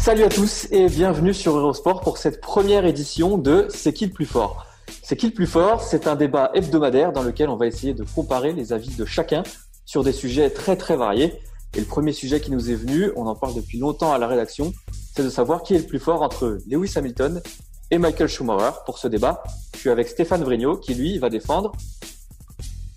Salut 0.00 0.22
à 0.22 0.30
tous 0.30 0.66
et 0.70 0.86
bienvenue 0.86 1.34
sur 1.34 1.54
Eurosport 1.58 2.00
pour 2.00 2.16
cette 2.16 2.40
première 2.40 2.86
édition 2.86 3.36
de 3.36 3.66
C'est 3.68 3.92
qui 3.92 4.06
le 4.06 4.12
plus 4.12 4.24
fort? 4.24 4.64
C'est 5.02 5.14
qui 5.14 5.26
le 5.26 5.34
plus 5.34 5.46
fort? 5.46 5.82
C'est 5.82 6.06
un 6.06 6.16
débat 6.16 6.50
hebdomadaire 6.54 7.12
dans 7.12 7.22
lequel 7.22 7.50
on 7.50 7.56
va 7.56 7.66
essayer 7.66 7.92
de 7.92 8.02
comparer 8.02 8.54
les 8.54 8.72
avis 8.72 8.96
de 8.96 9.04
chacun 9.04 9.42
sur 9.84 10.02
des 10.02 10.12
sujets 10.12 10.48
très 10.48 10.76
très 10.76 10.96
variés. 10.96 11.38
Et 11.74 11.80
le 11.80 11.84
premier 11.84 12.12
sujet 12.12 12.40
qui 12.40 12.50
nous 12.50 12.70
est 12.70 12.74
venu, 12.74 13.12
on 13.14 13.26
en 13.26 13.34
parle 13.34 13.52
depuis 13.52 13.78
longtemps 13.78 14.10
à 14.14 14.16
la 14.16 14.26
rédaction, 14.26 14.72
c'est 15.14 15.22
de 15.22 15.28
savoir 15.28 15.62
qui 15.62 15.74
est 15.74 15.80
le 15.80 15.86
plus 15.86 16.00
fort 16.00 16.22
entre 16.22 16.56
Lewis 16.66 16.94
Hamilton 16.96 17.42
et 17.90 17.98
Michael 17.98 18.28
Schumacher. 18.28 18.78
Pour 18.86 18.96
ce 18.96 19.06
débat, 19.06 19.42
je 19.74 19.80
suis 19.80 19.90
avec 19.90 20.08
Stéphane 20.08 20.42
Vrignot 20.42 20.78
qui 20.78 20.94
lui 20.94 21.18
va 21.18 21.28
défendre 21.28 21.72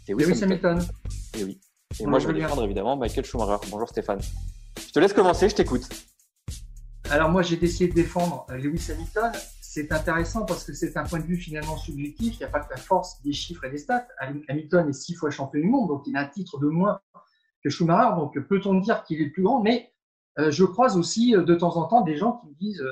Lewis, 0.07 0.41
Hamilton. 0.41 0.81
Et 1.37 1.43
oui. 1.43 1.59
Et 1.99 2.05
moi 2.05 2.19
je 2.19 2.27
vais 2.27 2.33
défendre 2.33 2.63
évidemment 2.63 2.95
Michael 2.95 3.25
Schumacher. 3.25 3.57
Bonjour 3.69 3.89
Stéphane. 3.89 4.21
Je 4.79 4.93
te 4.93 4.99
laisse 4.99 5.11
commencer, 5.11 5.49
je 5.49 5.55
t'écoute. 5.55 5.89
Alors 7.09 7.29
moi, 7.29 7.41
j'ai 7.41 7.57
décidé 7.57 7.89
de 7.89 7.93
défendre 7.93 8.45
euh, 8.49 8.57
Lewis 8.57 8.89
Hamilton. 8.91 9.31
C'est 9.61 9.91
intéressant 9.91 10.45
parce 10.45 10.63
que 10.63 10.73
c'est 10.73 10.95
un 10.97 11.03
point 11.03 11.19
de 11.19 11.25
vue 11.25 11.37
finalement 11.37 11.77
subjectif. 11.77 12.35
Il 12.35 12.37
n'y 12.39 12.45
a 12.45 12.49
pas 12.49 12.59
que 12.59 12.69
la 12.69 12.77
force 12.77 13.21
des 13.23 13.33
chiffres 13.33 13.63
et 13.65 13.71
des 13.71 13.77
stats. 13.77 14.07
Hamilton 14.47 14.89
est 14.89 14.93
six 14.93 15.15
fois 15.15 15.29
champion 15.29 15.59
du 15.59 15.67
monde, 15.67 15.89
donc 15.89 16.03
il 16.05 16.15
a 16.15 16.21
un 16.21 16.27
titre 16.27 16.59
de 16.59 16.67
moins 16.67 17.01
que 17.63 17.69
Schumacher. 17.69 18.15
Donc 18.15 18.39
peut-on 18.47 18.75
dire 18.75 19.03
qu'il 19.03 19.19
est 19.19 19.25
le 19.25 19.31
plus 19.31 19.43
grand? 19.43 19.61
Mais 19.61 19.91
euh, 20.39 20.51
je 20.51 20.63
croise 20.63 20.97
aussi 20.97 21.35
euh, 21.35 21.43
de 21.43 21.55
temps 21.55 21.75
en 21.77 21.87
temps 21.87 22.01
des 22.01 22.15
gens 22.15 22.37
qui 22.37 22.47
me 22.47 22.55
disent 22.55 22.83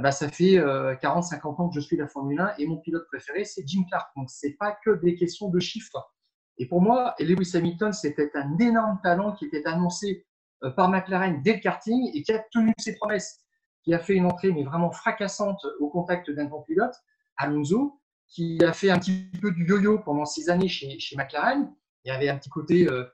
bah, 0.00 0.10
ça 0.10 0.28
fait 0.28 0.56
40-50 0.56 1.62
ans 1.62 1.68
que 1.68 1.74
je 1.74 1.80
suis 1.80 1.96
la 1.96 2.08
Formule 2.08 2.40
1 2.40 2.54
et 2.58 2.66
mon 2.66 2.78
pilote 2.78 3.06
préféré, 3.06 3.44
c'est 3.44 3.66
Jim 3.66 3.84
Clark. 3.88 4.08
Donc 4.16 4.28
c'est 4.28 4.56
pas 4.58 4.76
que 4.84 4.90
des 5.00 5.14
questions 5.14 5.50
de 5.50 5.60
chiffres. 5.60 6.10
Et 6.58 6.66
pour 6.66 6.80
moi, 6.80 7.14
Lewis 7.20 7.52
Hamilton, 7.54 7.92
c'était 7.92 8.30
un 8.34 8.58
énorme 8.58 8.98
talent 9.02 9.32
qui 9.32 9.46
était 9.46 9.64
annoncé 9.66 10.26
par 10.70 10.88
McLaren 10.88 11.42
dès 11.42 11.54
le 11.54 11.60
karting 11.60 12.10
et 12.14 12.22
qui 12.22 12.32
a 12.32 12.38
tenu 12.52 12.72
ses 12.78 12.96
promesses 12.96 13.40
qui 13.82 13.92
a 13.92 13.98
fait 13.98 14.14
une 14.14 14.26
entrée 14.26 14.50
mais 14.50 14.64
vraiment 14.64 14.90
fracassante 14.90 15.64
au 15.78 15.90
contact 15.90 16.30
d'un 16.30 16.46
grand 16.46 16.62
pilote, 16.62 16.94
Alonso, 17.36 18.00
qui 18.28 18.58
a 18.64 18.72
fait 18.72 18.90
un 18.90 18.98
petit 18.98 19.30
peu 19.40 19.52
du 19.52 19.66
yo-yo 19.66 19.98
pendant 19.98 20.24
six 20.24 20.48
années 20.48 20.68
chez, 20.68 20.98
chez 20.98 21.16
McLaren. 21.16 21.70
Il 22.04 22.08
y 22.08 22.10
avait 22.10 22.30
un 22.30 22.38
petit 22.38 22.48
côté 22.48 22.88
euh, 22.90 23.04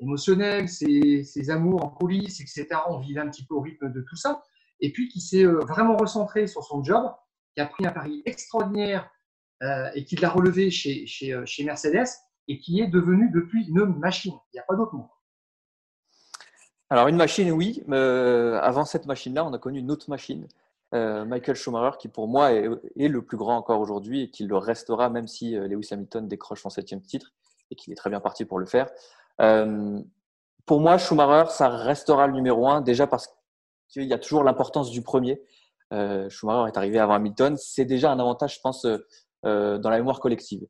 émotionnel, 0.00 0.68
ses, 0.68 1.50
amours 1.50 1.84
en 1.84 1.88
coulisses, 1.88 2.40
etc. 2.40 2.66
On 2.88 2.98
vivait 2.98 3.20
un 3.20 3.28
petit 3.28 3.44
peu 3.44 3.54
au 3.54 3.60
rythme 3.60 3.92
de 3.92 4.00
tout 4.02 4.16
ça. 4.16 4.42
Et 4.80 4.92
puis 4.92 5.08
qui 5.08 5.20
s'est 5.20 5.44
euh, 5.44 5.60
vraiment 5.60 5.96
recentré 5.96 6.46
sur 6.46 6.62
son 6.62 6.82
job, 6.84 7.10
qui 7.54 7.60
a 7.60 7.66
pris 7.66 7.86
un 7.86 7.92
pari 7.92 8.22
extraordinaire 8.24 9.10
euh, 9.62 9.90
et 9.94 10.04
qui 10.04 10.16
l'a 10.16 10.28
relevé 10.28 10.70
chez, 10.70 11.06
chez, 11.06 11.32
euh, 11.32 11.44
chez 11.46 11.64
Mercedes 11.64 12.08
et 12.46 12.58
qui 12.58 12.80
est 12.80 12.86
devenu 12.86 13.30
depuis 13.30 13.66
une 13.66 13.86
machine. 13.98 14.34
Il 14.52 14.56
n'y 14.56 14.60
a 14.60 14.64
pas 14.64 14.76
d'autre 14.76 14.94
mot. 14.94 15.10
Alors 16.90 17.08
une 17.08 17.16
machine, 17.16 17.50
oui. 17.52 17.82
Euh, 17.90 18.58
avant 18.62 18.84
cette 18.84 19.06
machine-là, 19.06 19.44
on 19.44 19.52
a 19.52 19.58
connu 19.58 19.80
une 19.80 19.90
autre 19.90 20.08
machine, 20.08 20.48
euh, 20.94 21.26
Michael 21.26 21.54
Schumacher, 21.54 21.98
qui 21.98 22.08
pour 22.08 22.28
moi 22.28 22.52
est, 22.52 22.66
est 22.98 23.08
le 23.08 23.22
plus 23.22 23.36
grand 23.36 23.56
encore 23.56 23.80
aujourd'hui 23.80 24.22
et 24.22 24.30
qui 24.30 24.44
le 24.44 24.56
restera 24.56 25.10
même 25.10 25.26
si 25.26 25.54
euh, 25.54 25.68
Lewis 25.68 25.88
Hamilton 25.90 26.26
décroche 26.26 26.62
son 26.62 26.70
septième 26.70 27.02
titre 27.02 27.32
et 27.70 27.74
qu'il 27.74 27.92
est 27.92 27.96
très 27.96 28.08
bien 28.08 28.20
parti 28.20 28.46
pour 28.46 28.58
le 28.58 28.64
faire. 28.64 28.88
Euh, 29.42 30.00
pour 30.64 30.80
moi, 30.80 30.96
Schumacher, 30.96 31.50
ça 31.50 31.68
restera 31.68 32.26
le 32.26 32.32
numéro 32.32 32.68
un 32.68 32.80
déjà 32.80 33.06
parce 33.06 33.28
qu'il 33.88 34.04
y 34.04 34.14
a 34.14 34.18
toujours 34.18 34.42
l'importance 34.42 34.90
du 34.90 35.02
premier. 35.02 35.42
Euh, 35.92 36.30
Schumacher 36.30 36.72
est 36.72 36.78
arrivé 36.78 36.98
avant 36.98 37.14
Hamilton, 37.14 37.56
c'est 37.58 37.84
déjà 37.84 38.10
un 38.10 38.18
avantage, 38.18 38.56
je 38.56 38.60
pense, 38.60 38.86
dans 39.42 39.90
la 39.90 39.96
mémoire 39.96 40.20
collective. 40.20 40.66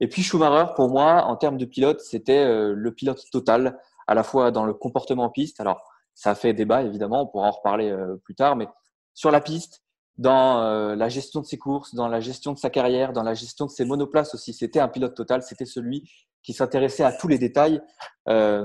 Et 0.00 0.08
puis 0.08 0.22
Schumacher, 0.22 0.72
pour 0.74 0.90
moi, 0.90 1.24
en 1.24 1.36
termes 1.36 1.56
de 1.56 1.64
pilote, 1.64 2.00
c'était 2.00 2.46
le 2.72 2.94
pilote 2.94 3.22
total 3.30 3.78
à 4.06 4.14
la 4.14 4.22
fois 4.22 4.50
dans 4.50 4.64
le 4.64 4.74
comportement 4.74 5.24
en 5.24 5.30
piste. 5.30 5.60
Alors, 5.60 5.82
ça 6.14 6.34
fait 6.34 6.54
débat, 6.54 6.82
évidemment, 6.82 7.22
on 7.22 7.26
pourra 7.26 7.48
en 7.48 7.52
reparler 7.52 7.90
euh, 7.90 8.16
plus 8.16 8.34
tard, 8.34 8.56
mais 8.56 8.68
sur 9.14 9.30
la 9.30 9.40
piste, 9.40 9.82
dans 10.18 10.62
euh, 10.62 10.94
la 10.94 11.08
gestion 11.08 11.40
de 11.40 11.46
ses 11.46 11.56
courses, 11.56 11.94
dans 11.94 12.08
la 12.08 12.20
gestion 12.20 12.52
de 12.52 12.58
sa 12.58 12.70
carrière, 12.70 13.12
dans 13.12 13.22
la 13.22 13.34
gestion 13.34 13.66
de 13.66 13.70
ses 13.70 13.84
monoplaces 13.84 14.34
aussi. 14.34 14.52
C'était 14.52 14.80
un 14.80 14.88
pilote 14.88 15.14
total, 15.14 15.42
c'était 15.42 15.64
celui 15.64 16.10
qui 16.42 16.52
s'intéressait 16.52 17.04
à 17.04 17.12
tous 17.12 17.28
les 17.28 17.38
détails. 17.38 17.80
Euh, 18.28 18.64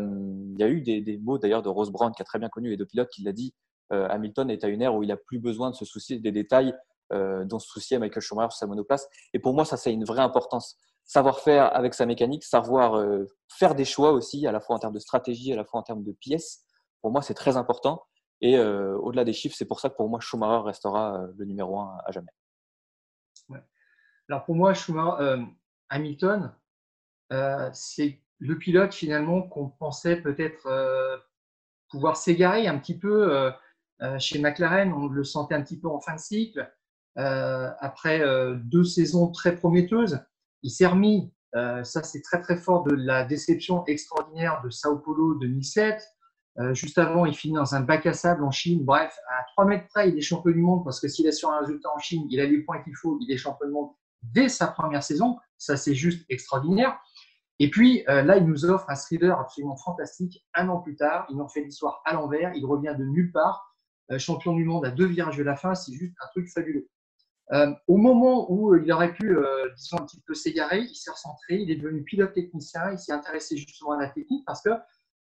il 0.53 0.59
y 0.59 0.63
a 0.63 0.67
eu 0.67 0.81
des, 0.81 0.99
des 1.01 1.17
mots 1.17 1.37
d'ailleurs 1.37 1.61
de 1.61 1.69
Rose 1.69 1.91
Brown, 1.91 2.11
qui 2.11 2.21
a 2.21 2.25
très 2.25 2.39
bien 2.39 2.49
connu 2.49 2.69
les 2.69 2.77
deux 2.77 2.85
pilotes, 2.85 3.09
qui 3.09 3.23
l'a 3.23 3.33
dit. 3.33 3.53
Hamilton 3.89 4.49
est 4.51 4.65
à 4.65 4.67
une 4.67 4.81
ère 4.81 4.93
où 4.95 5.03
il 5.03 5.07
n'a 5.07 5.15
plus 5.15 5.39
besoin 5.39 5.69
de 5.69 5.75
se 5.75 5.85
soucier 5.85 6.19
des 6.19 6.33
détails 6.33 6.73
dont 7.09 7.57
se 7.57 7.69
souciait 7.69 7.97
Michael 7.99 8.21
Schumacher 8.21 8.49
sur 8.51 8.57
sa 8.57 8.67
monoplace. 8.67 9.07
Et 9.33 9.39
pour 9.39 9.53
moi, 9.53 9.63
ça, 9.63 9.77
c'est 9.77 9.93
une 9.93 10.03
vraie 10.03 10.21
importance 10.21 10.77
savoir 11.07 11.39
faire 11.39 11.73
avec 11.75 11.93
sa 11.93 12.05
mécanique, 12.05 12.43
savoir 12.43 12.97
euh, 12.97 13.25
faire 13.47 13.75
des 13.75 13.85
choix 13.85 14.11
aussi, 14.11 14.45
à 14.45 14.51
la 14.51 14.59
fois 14.59 14.75
en 14.75 14.79
termes 14.79 14.93
de 14.93 14.99
stratégie, 14.99 15.53
à 15.53 15.55
la 15.55 15.63
fois 15.63 15.79
en 15.79 15.83
termes 15.83 16.03
de 16.03 16.11
pièces. 16.11 16.65
Pour 17.01 17.11
moi, 17.11 17.21
c'est 17.21 17.33
très 17.33 17.55
important. 17.55 18.03
Et 18.41 18.57
euh, 18.57 18.95
au-delà 18.97 19.23
des 19.23 19.33
chiffres, 19.33 19.55
c'est 19.57 19.65
pour 19.65 19.79
ça 19.79 19.89
que 19.89 19.95
pour 19.95 20.09
moi, 20.09 20.19
Schumacher 20.19 20.63
restera 20.65 21.15
euh, 21.15 21.27
le 21.37 21.45
numéro 21.45 21.79
un 21.79 21.97
à 22.05 22.11
jamais. 22.11 22.31
Alors 24.29 24.43
pour 24.43 24.55
moi, 24.55 24.73
Schumacher, 24.73 25.41
Hamilton, 25.87 26.53
c'est 27.71 28.21
le 28.39 28.57
pilote 28.57 28.93
finalement 28.93 29.41
qu'on 29.41 29.69
pensait 29.69 30.17
peut-être 30.17 30.67
pouvoir 31.89 32.17
s'égarer 32.17 32.67
un 32.67 32.77
petit 32.77 32.99
peu 32.99 33.49
chez 34.19 34.39
McLaren. 34.39 34.91
On 34.91 35.07
le 35.07 35.23
sentait 35.23 35.55
un 35.55 35.61
petit 35.61 35.79
peu 35.79 35.87
en 35.87 36.01
fin 36.01 36.15
de 36.15 36.19
cycle. 36.19 36.69
après 37.15 38.21
deux 38.57 38.83
saisons 38.83 39.31
très 39.31 39.55
prometteuses, 39.55 40.19
il 40.63 40.69
s'est 40.69 40.87
remis, 40.87 41.31
euh, 41.55 41.83
ça 41.83 42.03
c'est 42.03 42.21
très 42.21 42.41
très 42.41 42.57
fort, 42.57 42.83
de 42.83 42.93
la 42.93 43.23
déception 43.23 43.85
extraordinaire 43.85 44.61
de 44.63 44.69
Sao 44.69 44.97
Paulo 44.97 45.35
2007. 45.35 46.01
Euh, 46.59 46.73
juste 46.73 46.97
avant, 46.97 47.25
il 47.25 47.35
finit 47.35 47.53
dans 47.53 47.75
un 47.75 47.81
bac 47.81 48.05
à 48.05 48.13
sable 48.13 48.43
en 48.43 48.51
Chine. 48.51 48.83
Bref, 48.83 49.15
à 49.29 49.43
3 49.53 49.65
mètres 49.65 49.87
près, 49.89 50.09
il 50.09 50.17
est 50.17 50.21
champion 50.21 50.51
du 50.51 50.59
monde 50.59 50.83
parce 50.83 50.99
que 50.99 51.07
s'il 51.07 51.31
sur 51.31 51.51
un 51.51 51.59
résultat 51.59 51.89
en 51.95 51.99
Chine, 51.99 52.25
il 52.29 52.39
a 52.39 52.45
les 52.45 52.59
points 52.59 52.81
qu'il 52.81 52.95
faut, 52.95 53.17
il 53.21 53.31
est 53.31 53.37
champion 53.37 53.67
du 53.67 53.73
monde 53.73 53.89
dès 54.23 54.49
sa 54.49 54.67
première 54.67 55.03
saison. 55.03 55.37
Ça, 55.57 55.77
c'est 55.77 55.93
juste 55.93 56.25
extraordinaire. 56.29 56.99
Et 57.59 57.69
puis 57.69 58.03
euh, 58.09 58.23
là, 58.23 58.37
il 58.37 58.45
nous 58.45 58.65
offre 58.65 58.89
un 58.89 58.95
thriller 58.95 59.39
absolument 59.39 59.77
fantastique. 59.77 60.43
Un 60.55 60.69
an 60.69 60.79
plus 60.79 60.95
tard, 60.95 61.27
il 61.29 61.39
en 61.41 61.47
fait 61.47 61.63
l'histoire 61.63 62.01
à 62.05 62.13
l'envers. 62.13 62.51
Il 62.55 62.65
revient 62.65 62.95
de 62.97 63.05
nulle 63.05 63.31
part, 63.31 63.75
champion 64.17 64.55
du 64.55 64.63
monde 64.63 64.85
à 64.85 64.91
deux 64.91 65.05
virages 65.05 65.37
de 65.37 65.43
la 65.43 65.55
fin. 65.55 65.75
C'est 65.75 65.93
juste 65.93 66.13
un 66.23 66.27
truc 66.29 66.49
fabuleux. 66.49 66.87
Euh, 67.53 67.73
au 67.87 67.95
moment 67.97 68.51
où 68.51 68.75
il 68.75 68.91
aurait 68.91 69.13
pu, 69.13 69.37
euh, 69.37 69.69
disons, 69.75 69.97
un 69.97 70.05
petit 70.05 70.21
peu 70.21 70.33
s'égarer, 70.33 70.81
il 70.81 70.95
s'est 70.95 71.11
recentré, 71.11 71.55
il 71.55 71.71
est 71.71 71.77
devenu 71.77 72.03
pilote 72.03 72.33
technicien, 72.33 72.91
il 72.91 72.99
s'est 72.99 73.13
intéressé 73.13 73.55
justement 73.55 73.93
à 73.93 74.01
la 74.01 74.09
technique 74.09 74.43
parce 74.45 74.61
que 74.61 74.71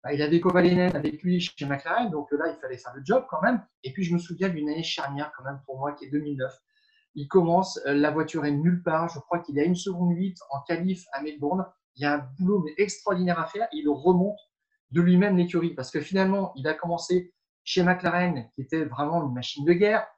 bah, 0.03 0.13
il 0.13 0.21
avait 0.23 0.41
Kovalainen 0.41 0.95
avec 0.97 1.23
lui 1.23 1.41
chez 1.41 1.67
McLaren, 1.67 2.11
donc 2.11 2.31
là, 2.33 2.49
il 2.49 2.57
fallait 2.61 2.79
faire 2.79 2.95
le 2.95 3.03
job 3.05 3.27
quand 3.31 3.41
même. 3.43 3.65
Et 3.85 3.93
puis, 3.93 4.03
je 4.03 4.13
me 4.13 4.19
souviens 4.19 4.49
d'une 4.49 4.69
année 4.69 4.83
charnière 4.83 5.33
quand 5.37 5.45
même 5.45 5.61
pour 5.67 5.79
moi, 5.79 5.93
qui 5.93 6.07
est 6.07 6.11
2009. 6.11 6.53
Il 7.15 7.29
commence, 7.29 7.79
euh, 7.87 7.95
la 7.95 8.11
voiture 8.11 8.45
est 8.45 8.51
nulle 8.51 8.83
part, 8.83 9.09
je 9.09 9.21
crois 9.21 9.39
qu'il 9.39 9.59
a 9.59 9.65
une 9.65 9.77
seconde 9.77 10.15
8 10.17 10.37
en 10.51 10.61
qualif 10.63 11.05
à 11.13 11.23
Melbourne. 11.23 11.65
Il 11.95 12.03
y 12.03 12.07
a 12.07 12.15
un 12.15 12.29
boulot 12.39 12.67
extraordinaire 12.77 13.39
à 13.39 13.47
faire, 13.47 13.69
il 13.73 13.89
remonte 13.89 14.39
de 14.91 15.01
lui-même 15.01 15.37
l'écurie 15.37 15.75
parce 15.75 15.91
que 15.91 16.01
finalement, 16.01 16.53
il 16.57 16.67
a 16.69 16.75
commencé 16.75 17.33
chez 17.65 17.83
McLaren, 17.83 18.49
qui 18.55 18.63
était 18.63 18.85
vraiment 18.85 19.27
une 19.27 19.35
machine 19.35 19.65
de 19.65 19.73
guerre 19.73 20.07
euh, 20.07 20.16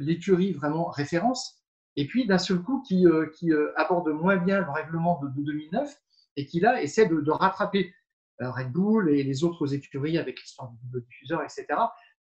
l'écurie 0.00 0.52
vraiment 0.52 0.86
référence, 0.86 1.56
et 1.96 2.06
puis 2.06 2.26
d'un 2.26 2.38
seul 2.38 2.60
coup 2.62 2.82
qui, 2.82 3.06
euh, 3.06 3.26
qui 3.38 3.52
euh, 3.52 3.72
aborde 3.76 4.08
moins 4.08 4.36
bien 4.36 4.60
le 4.60 4.70
règlement 4.70 5.18
de, 5.22 5.28
2009 5.28 5.96
et 6.36 6.46
qui 6.46 6.60
là 6.60 6.82
essaie 6.82 7.06
de, 7.06 7.20
de 7.20 7.30
rattraper 7.30 7.92
Red 8.38 8.70
Bull 8.70 9.08
et 9.08 9.22
les 9.22 9.44
autres 9.44 9.72
écuries 9.72 10.18
avec 10.18 10.38
les 10.92 11.00
diffuseurs, 11.00 11.42
etc. 11.42 11.66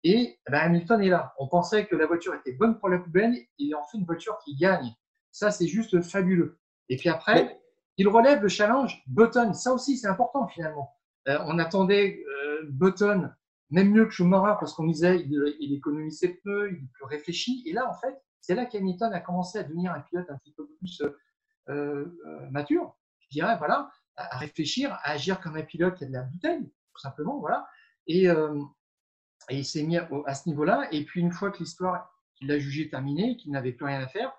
Et 0.03 0.37
ben, 0.49 0.59
Hamilton 0.59 1.01
est 1.01 1.07
là. 1.07 1.33
On 1.39 1.47
pensait 1.47 1.85
que 1.85 1.95
la 1.95 2.05
voiture 2.05 2.35
était 2.35 2.51
bonne 2.51 2.77
pour 2.79 2.89
la 2.89 2.97
poubelle, 2.97 3.33
il 3.57 3.73
en 3.75 3.83
fait 3.85 3.97
une 3.97 4.05
voiture 4.05 4.37
qui 4.43 4.57
gagne. 4.57 4.93
Ça, 5.31 5.51
c'est 5.51 5.67
juste 5.67 6.01
fabuleux. 6.01 6.59
Et 6.89 6.97
puis 6.97 7.07
après, 7.07 7.57
il 7.95 8.09
relève 8.09 8.41
le 8.41 8.49
challenge 8.49 9.01
Button. 9.07 9.53
Ça 9.53 9.71
aussi, 9.71 9.95
c'est 9.95 10.07
important 10.07 10.47
finalement. 10.49 10.91
on 11.27 11.57
attendait 11.59 12.21
Button 12.71 13.29
même 13.71 13.91
mieux 13.91 14.05
que 14.05 14.11
Schumacher 14.11 14.55
parce 14.59 14.73
qu'on 14.73 14.85
disait 14.85 15.21
il, 15.21 15.55
il 15.59 15.73
économise 15.73 16.19
ses 16.19 16.35
pneus, 16.35 16.71
il 16.71 16.83
est 16.83 17.23
plus. 17.23 17.61
Et 17.65 17.73
là, 17.73 17.89
en 17.89 17.93
fait, 17.93 18.21
c'est 18.41 18.55
là 18.55 18.65
qu'Hamilton 18.65 19.11
a 19.13 19.19
commencé 19.19 19.59
à 19.59 19.63
devenir 19.63 19.93
un 19.93 20.01
pilote 20.01 20.29
un 20.29 20.37
petit 20.37 20.53
peu 20.53 20.67
plus 20.77 21.01
euh, 21.69 22.05
euh, 22.25 22.49
mature. 22.49 22.95
Je 23.19 23.29
dirais, 23.29 23.57
voilà. 23.57 23.89
à, 24.17 24.37
réfléchir, 24.37 24.93
à 25.03 25.11
agir 25.11 25.39
comme 25.39 25.55
un 25.55 25.63
pilote 25.63 25.95
qui 25.95 26.03
a 26.03 26.07
de 26.07 26.13
la 26.13 26.23
bouteille, 26.23 26.63
tout 26.93 27.01
simplement, 27.01 27.39
voilà. 27.39 27.67
Et, 28.07 28.29
euh, 28.29 28.61
il 29.49 29.65
s'est 29.65 29.83
mis 29.83 29.97
à, 29.97 30.35
ce 30.35 30.47
niveau-là. 30.49 30.87
Et 30.91 31.03
puis 31.03 31.21
une 31.21 31.31
fois 31.31 31.51
que 31.51 31.59
l'histoire 31.59 32.11
qu'il 32.35 32.51
a 32.51 32.59
jugée 32.59 32.89
terminée, 32.89 33.37
qu'il 33.37 33.51
n'avait 33.51 33.71
plus 33.71 33.85
rien 33.85 34.01
à 34.01 34.07
faire, 34.07 34.31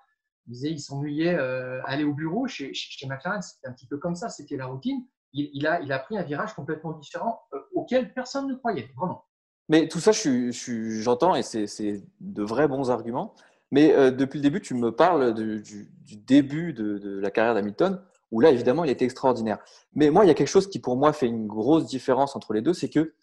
il 0.45 0.53
disait, 0.53 0.71
il 0.71 0.79
s'ennuyait 0.79 1.35
euh, 1.35 1.81
aller 1.85 2.03
au 2.03 2.13
bureau 2.13 2.47
chez, 2.47 2.73
chez, 2.73 3.07
McLaren, 3.07 3.41
c'était 3.41 3.67
un 3.67 3.73
petit 3.73 3.87
peu 3.87 3.97
comme 3.97 4.15
ça, 4.15 4.29
c'était 4.29 4.57
la 4.57 4.65
routine. 4.65 5.05
Il, 5.33 5.65
a, 5.65 5.81
il 5.81 5.91
a 5.91 5.97
pris 5.97 6.15
un 6.17 6.21
virage 6.21 6.53
complètement 6.53 6.91
différent 6.93 7.41
auquel 7.83 8.13
personne 8.13 8.47
ne 8.47 8.55
croyait, 8.55 8.89
vraiment. 8.97 9.25
Mais 9.69 9.87
tout 9.87 9.99
ça, 9.99 10.11
j'entends 10.11 11.35
et 11.35 11.43
c'est 11.43 12.03
de 12.19 12.43
vrais 12.43 12.67
bons 12.67 12.91
arguments. 12.91 13.33
Mais 13.71 13.93
euh, 13.93 14.11
depuis 14.11 14.37
le 14.37 14.43
début, 14.43 14.61
tu 14.61 14.75
me 14.75 14.91
parles 14.91 15.33
du, 15.33 15.89
début 16.17 16.73
de, 16.73 17.19
la 17.19 17.31
carrière 17.31 17.55
d'Hamilton, 17.55 18.01
où 18.31 18.39
là, 18.39 18.51
évidemment, 18.51 18.83
il 18.83 18.91
était 18.91 19.05
extraordinaire. 19.05 19.59
Mais 19.93 20.09
moi, 20.09 20.25
il 20.25 20.27
y 20.27 20.31
a 20.31 20.33
quelque 20.33 20.47
chose 20.47 20.69
qui, 20.69 20.79
pour 20.79 20.97
moi, 20.97 21.13
fait 21.13 21.27
une 21.27 21.47
grosse 21.47 21.85
différence 21.85 22.35
entre 22.35 22.53
les 22.53 22.61
deux, 22.61 22.73
c'est 22.73 22.89
que 22.89 23.13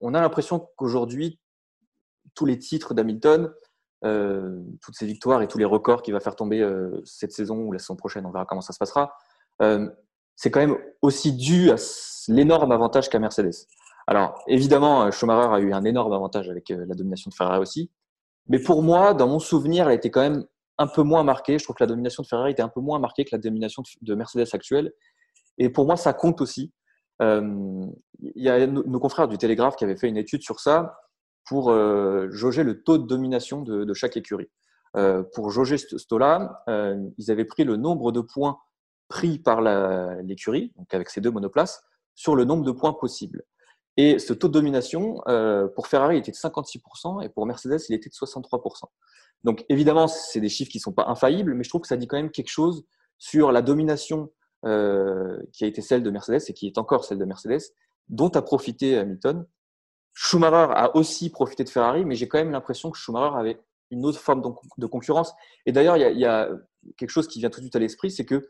on 0.00 0.14
a 0.14 0.20
l'impression 0.20 0.68
qu'aujourd'hui, 0.76 1.40
tous 2.34 2.44
les 2.44 2.58
titres 2.58 2.94
d'Hamilton, 2.94 3.52
euh, 4.04 4.62
toutes 4.82 4.94
ces 4.94 5.06
victoires 5.06 5.42
et 5.42 5.48
tous 5.48 5.58
les 5.58 5.64
records 5.64 6.02
qu'il 6.02 6.12
va 6.12 6.20
faire 6.20 6.36
tomber 6.36 6.60
euh, 6.60 7.00
cette 7.04 7.32
saison 7.32 7.62
ou 7.62 7.72
la 7.72 7.78
saison 7.78 7.96
prochaine, 7.96 8.26
on 8.26 8.30
verra 8.30 8.44
comment 8.44 8.60
ça 8.60 8.72
se 8.72 8.78
passera, 8.78 9.16
euh, 9.62 9.88
c'est 10.36 10.50
quand 10.50 10.60
même 10.60 10.76
aussi 11.02 11.32
dû 11.32 11.70
à 11.70 11.76
l'énorme 12.28 12.70
avantage 12.72 13.08
qu'a 13.08 13.18
Mercedes. 13.18 13.66
Alors, 14.06 14.38
évidemment, 14.46 15.10
Schumacher 15.10 15.52
a 15.52 15.58
eu 15.58 15.72
un 15.72 15.84
énorme 15.84 16.12
avantage 16.12 16.48
avec 16.48 16.68
la 16.68 16.94
domination 16.94 17.28
de 17.28 17.34
Ferrari 17.34 17.58
aussi. 17.58 17.90
Mais 18.48 18.60
pour 18.60 18.82
moi, 18.82 19.14
dans 19.14 19.26
mon 19.26 19.40
souvenir, 19.40 19.88
elle 19.88 19.96
était 19.96 20.10
quand 20.10 20.20
même 20.20 20.44
un 20.78 20.86
peu 20.86 21.02
moins 21.02 21.24
marquée. 21.24 21.58
Je 21.58 21.64
trouve 21.64 21.74
que 21.74 21.82
la 21.82 21.88
domination 21.88 22.22
de 22.22 22.28
Ferrari 22.28 22.52
était 22.52 22.62
un 22.62 22.68
peu 22.68 22.80
moins 22.80 23.00
marquée 23.00 23.24
que 23.24 23.34
la 23.34 23.40
domination 23.40 23.82
de 24.02 24.14
Mercedes 24.14 24.46
actuelle. 24.52 24.92
Et 25.58 25.70
pour 25.70 25.86
moi, 25.86 25.96
ça 25.96 26.12
compte 26.12 26.40
aussi. 26.40 26.72
Il 27.20 27.92
y 28.36 28.48
a 28.48 28.66
nos 28.66 29.00
confrères 29.00 29.26
du 29.26 29.38
Télégraphe 29.38 29.74
qui 29.74 29.84
avaient 29.84 29.96
fait 29.96 30.08
une 30.08 30.18
étude 30.18 30.42
sur 30.42 30.60
ça 30.60 30.96
pour 31.46 31.70
euh, 31.70 32.28
jauger 32.30 32.64
le 32.64 32.82
taux 32.82 32.98
de 32.98 33.06
domination 33.06 33.62
de, 33.62 33.94
chaque 33.94 34.16
écurie. 34.16 34.48
Euh, 34.96 35.22
pour 35.34 35.50
jauger 35.50 35.78
ce, 35.78 35.96
taux-là, 36.06 36.62
euh, 36.68 36.96
ils 37.18 37.30
avaient 37.30 37.44
pris 37.44 37.64
le 37.64 37.76
nombre 37.76 38.12
de 38.12 38.20
points 38.20 38.58
pris 39.08 39.38
par 39.38 39.60
l'écurie, 40.22 40.72
donc 40.76 40.92
avec 40.92 41.10
ces 41.10 41.20
deux 41.20 41.30
monoplaces, 41.30 41.82
sur 42.14 42.34
le 42.34 42.44
nombre 42.44 42.64
de 42.64 42.72
points 42.72 42.92
possibles. 42.92 43.44
Et 43.96 44.18
ce 44.18 44.32
taux 44.32 44.48
de 44.48 44.52
domination, 44.52 45.22
pour 45.74 45.86
Ferrari, 45.86 46.16
il 46.16 46.18
était 46.18 46.32
de 46.32 46.36
56% 46.36 47.24
et 47.24 47.28
pour 47.28 47.46
Mercedes, 47.46 47.80
il 47.88 47.94
était 47.94 48.10
de 48.10 48.14
63%. 48.14 48.84
Donc 49.44 49.64
évidemment, 49.68 50.08
c'est 50.08 50.40
des 50.40 50.48
chiffres 50.48 50.70
qui 50.70 50.78
ne 50.78 50.82
sont 50.82 50.92
pas 50.92 51.06
infaillibles, 51.06 51.54
mais 51.54 51.64
je 51.64 51.68
trouve 51.68 51.82
que 51.82 51.88
ça 51.88 51.96
dit 51.96 52.06
quand 52.06 52.16
même 52.16 52.30
quelque 52.30 52.50
chose 52.50 52.84
sur 53.18 53.52
la 53.52 53.62
domination 53.62 54.30
qui 54.62 55.64
a 55.64 55.66
été 55.66 55.80
celle 55.80 56.02
de 56.02 56.10
Mercedes 56.10 56.42
et 56.48 56.52
qui 56.52 56.66
est 56.66 56.78
encore 56.78 57.04
celle 57.04 57.18
de 57.18 57.24
Mercedes, 57.24 57.62
dont 58.08 58.30
a 58.30 58.42
profité 58.42 58.98
Hamilton 58.98 59.46
Schumacher 60.18 60.72
a 60.72 60.96
aussi 60.96 61.28
profité 61.28 61.62
de 61.62 61.68
Ferrari, 61.68 62.06
mais 62.06 62.14
j'ai 62.14 62.26
quand 62.26 62.38
même 62.38 62.50
l'impression 62.50 62.90
que 62.90 62.96
Schumacher 62.96 63.36
avait 63.36 63.60
une 63.90 64.06
autre 64.06 64.18
forme 64.18 64.42
de 64.78 64.86
concurrence. 64.86 65.34
Et 65.66 65.72
d'ailleurs, 65.72 65.98
il, 65.98 66.18
y, 66.18 66.24
a 66.24 66.48
quelque 66.96 67.10
chose 67.10 67.28
qui 67.28 67.38
vient 67.38 67.50
tout 67.50 67.60
de 67.60 67.64
suite 67.64 67.76
à 67.76 67.78
l'esprit, 67.78 68.10
c'est 68.10 68.24
que 68.24 68.48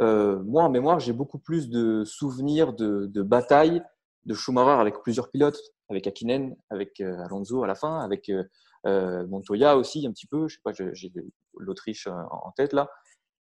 euh, 0.00 0.42
moi, 0.42 0.64
en 0.64 0.70
mémoire, 0.70 1.00
j'ai 1.00 1.12
beaucoup 1.12 1.38
plus 1.38 1.68
de 1.68 2.04
souvenirs 2.04 2.72
de, 2.72 3.22
batailles 3.22 3.82
de 4.24 4.34
Schumacher 4.34 4.80
avec 4.80 5.02
plusieurs 5.02 5.30
pilotes, 5.30 5.60
avec 5.90 6.06
Akinen, 6.06 6.56
avec 6.70 7.00
euh, 7.00 7.18
Alonso 7.24 7.62
à 7.62 7.66
la 7.66 7.74
fin, 7.74 8.00
avec 8.00 8.30
euh, 8.30 9.26
Montoya 9.26 9.76
aussi 9.76 10.06
un 10.06 10.12
petit 10.12 10.26
peu. 10.26 10.48
Je 10.48 10.56
sais 10.56 10.60
pas, 10.64 10.72
j'ai 10.72 11.12
l'Autriche 11.58 12.06
en 12.06 12.52
tête 12.56 12.72
là. 12.72 12.90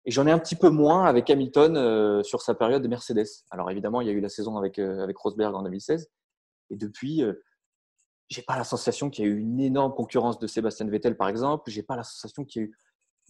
Et 0.05 0.13
j'en 0.13 0.27
ai 0.27 0.31
un 0.31 0.39
petit 0.39 0.55
peu 0.55 0.69
moins 0.69 1.05
avec 1.05 1.29
Hamilton 1.31 2.23
sur 2.23 2.41
sa 2.41 2.55
période 2.55 2.81
de 2.81 2.87
Mercedes. 2.87 3.27
Alors 3.51 3.71
évidemment, 3.73 4.01
il 4.01 4.07
y 4.07 4.11
a 4.11 4.13
eu 4.13 4.21
la 4.21 4.29
saison 4.29 4.57
avec, 4.57 4.79
avec 4.79 5.17
Rosberg 5.19 5.53
en 5.53 5.63
2016. 5.65 6.09
Et 6.71 6.77
depuis, 6.77 7.25
j'ai 8.29 8.43
pas 8.43 8.57
la 8.57 8.63
sensation 8.63 9.11
qu'il 9.11 9.25
y 9.25 9.29
a 9.29 9.31
eu 9.31 9.39
une 9.39 9.59
énorme 9.59 9.95
concurrence 9.95 10.39
de 10.39 10.47
Sébastien 10.47 10.87
Vettel, 10.87 11.17
par 11.17 11.29
exemple. 11.29 11.69
J'ai 11.71 11.83
pas 11.83 11.97
la 11.97 12.05
sensation 12.05 12.45
qu'il 12.45 12.63
y 12.63 12.65
a 12.65 12.69
eu 12.69 12.77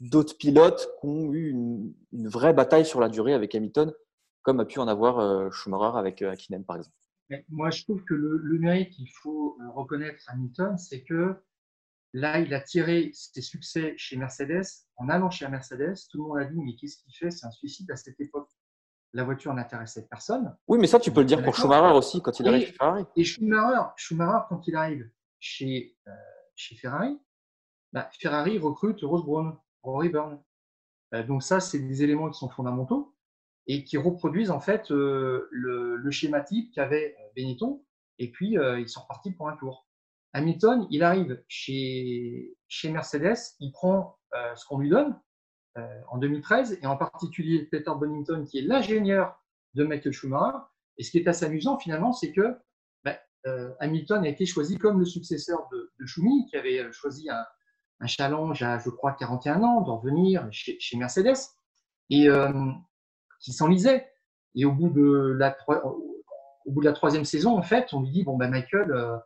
d'autres 0.01 0.37
pilotes 0.37 0.89
qui 1.01 1.07
ont 1.07 1.33
eu 1.33 1.51
une, 1.51 1.95
vraie 2.29 2.53
bataille 2.53 2.87
sur 2.87 3.01
la 3.01 3.09
durée 3.09 3.35
avec 3.35 3.55
Hamilton, 3.55 3.93
comme 4.43 4.61
a 4.61 4.65
pu 4.65 4.79
en 4.79 4.89
avoir 4.89 5.19
euh, 5.19 5.51
Schumacher 5.51 5.99
avec 5.99 6.23
euh, 6.23 6.31
Hakkinen, 6.31 6.65
par 6.65 6.77
exemple. 6.77 6.97
moi, 7.49 7.71
je 7.71 7.83
trouve 7.83 8.03
que 8.05 8.15
le, 8.15 8.59
mérite 8.59 8.91
qu'il 8.91 9.11
faut 9.11 9.57
euh, 9.61 9.71
reconnaître 9.71 10.23
à 10.29 10.33
Hamilton, 10.33 10.79
c'est 10.79 11.03
que 11.03 11.35
là, 12.13 12.41
il 12.41 12.53
a 12.55 12.61
tiré 12.61 13.11
ses 13.13 13.43
succès 13.43 13.95
chez 13.97 14.17
Mercedes. 14.17 14.65
En 14.97 15.09
allant 15.09 15.31
chez 15.31 15.49
Mercedes, 15.49 15.95
tout 16.11 16.19
le 16.19 16.29
monde 16.29 16.39
a 16.39 16.45
dit 16.45 16.59
Mais 16.59 16.75
qu'est-ce 16.77 16.99
qu'il 16.99 17.15
fait? 17.15 17.31
C'est 17.31 17.47
un 17.47 17.51
suicide 17.51 17.91
à 17.91 17.97
cette 17.97 18.21
époque 18.21 18.49
la 19.17 19.25
voiture 19.25 19.53
n'intéressait 19.55 20.07
personne. 20.09 20.55
Oui, 20.69 20.79
mais 20.79 20.87
ça, 20.87 21.01
tu 21.01 21.11
peux 21.11 21.21
le 21.21 21.27
dire 21.27 21.43
pour 21.43 21.57
Schumacher 21.57 21.97
aussi 21.97 22.21
quand 22.21 22.39
il 22.39 22.47
arrive 22.49 22.67
chez 22.67 22.73
Ferrari. 22.73 23.05
Et 23.17 23.25
Schumacher, 23.25 23.89
Schumacher, 23.97 24.45
quand 24.49 24.69
il 24.69 24.77
arrive 24.77 25.11
chez, 25.41 25.97
euh, 26.07 26.13
chez 26.55 26.77
Ferrari, 26.77 27.19
bah, 27.93 28.11
Ferrari 28.21 28.59
recrute 28.59 29.01
Rose 29.03 29.25
Brown, 29.25 29.57
Rory. 29.93 30.13
Euh, 31.15 31.23
donc 31.23 31.43
ça, 31.43 31.61
c'est 31.61 31.79
des 31.79 32.03
éléments 32.03 32.31
qui 32.31 32.39
sont 32.39 32.49
fondamentaux 32.49 33.15
et 33.67 33.85
qui 33.85 33.97
reproduisent 33.97 34.51
en 34.51 34.61
fait 34.61 34.91
euh, 34.91 35.49
le, 35.51 36.11
schéma 36.11 36.41
type 36.41 36.73
qu'avait 36.75 37.17
Benetton. 37.37 37.85
Et 38.19 38.31
puis, 38.31 38.57
ils 38.79 38.89
sont 38.89 39.03
repartis 39.03 39.33
pour 39.33 39.49
un 39.49 39.57
tour. 39.57 39.87
Hamilton, 40.33 40.87
il 40.91 41.03
arrive 41.03 41.43
chez, 41.49 42.57
chez 42.69 42.91
Mercedes, 42.91 43.37
il 43.61 43.73
prend 43.73 44.19
ce 44.55 44.65
qu'on 44.65 44.79
lui 44.79 44.89
donne, 44.89 45.19
euh, 45.77 46.01
en 46.09 46.17
2013, 46.17 46.79
et 46.81 46.87
en 46.87 46.97
particulier 46.97 47.67
Peter 47.67 47.91
Bonington, 47.99 48.47
qui 48.47 48.59
est 48.59 48.63
l'ingénieur 48.63 49.39
de 49.75 49.85
Michael 49.85 50.15
Schumacher. 50.15 50.57
Et 50.97 51.03
ce 51.03 51.11
qui 51.11 51.19
est 51.19 51.29
assez 51.29 51.45
amusant, 51.45 51.79
finalement, 51.79 52.13
c'est 52.13 52.33
que 52.33 52.57
euh, 53.47 53.73
Hamilton 53.79 54.25
a 54.25 54.29
été 54.29 54.47
choisi 54.47 54.79
comme 54.79 54.99
le 54.99 55.05
successeur 55.05 55.69
de, 55.71 55.93
de 56.01 56.07
Schumi, 56.07 56.47
qui 56.47 56.57
avait 56.57 56.91
choisi 56.93 57.29
un, 57.29 57.45
challenge 58.05 58.63
à, 58.63 58.79
je 58.79 58.91
crois, 58.91 59.13
41 59.13 59.63
ans, 59.63 59.81
d'en 59.81 59.99
revenir 59.99 60.47
chez, 60.51 60.97
Mercedes, 60.97 61.37
et 62.11 62.29
euh, 62.29 62.53
qui 63.41 63.53
s'enlisait. 63.53 64.11
Et 64.55 64.65
au 64.65 64.73
bout, 64.73 64.91
de 64.91 65.35
la, 65.39 65.57
de 66.67 66.91
troisième 66.93 67.25
saison, 67.25 67.57
en 67.57 67.63
fait, 67.63 67.93
on 67.93 68.03
lui 68.03 68.11
dit, 68.11 68.25
bon, 68.25 68.37
ben 68.37 68.51
Michael, 68.51 69.21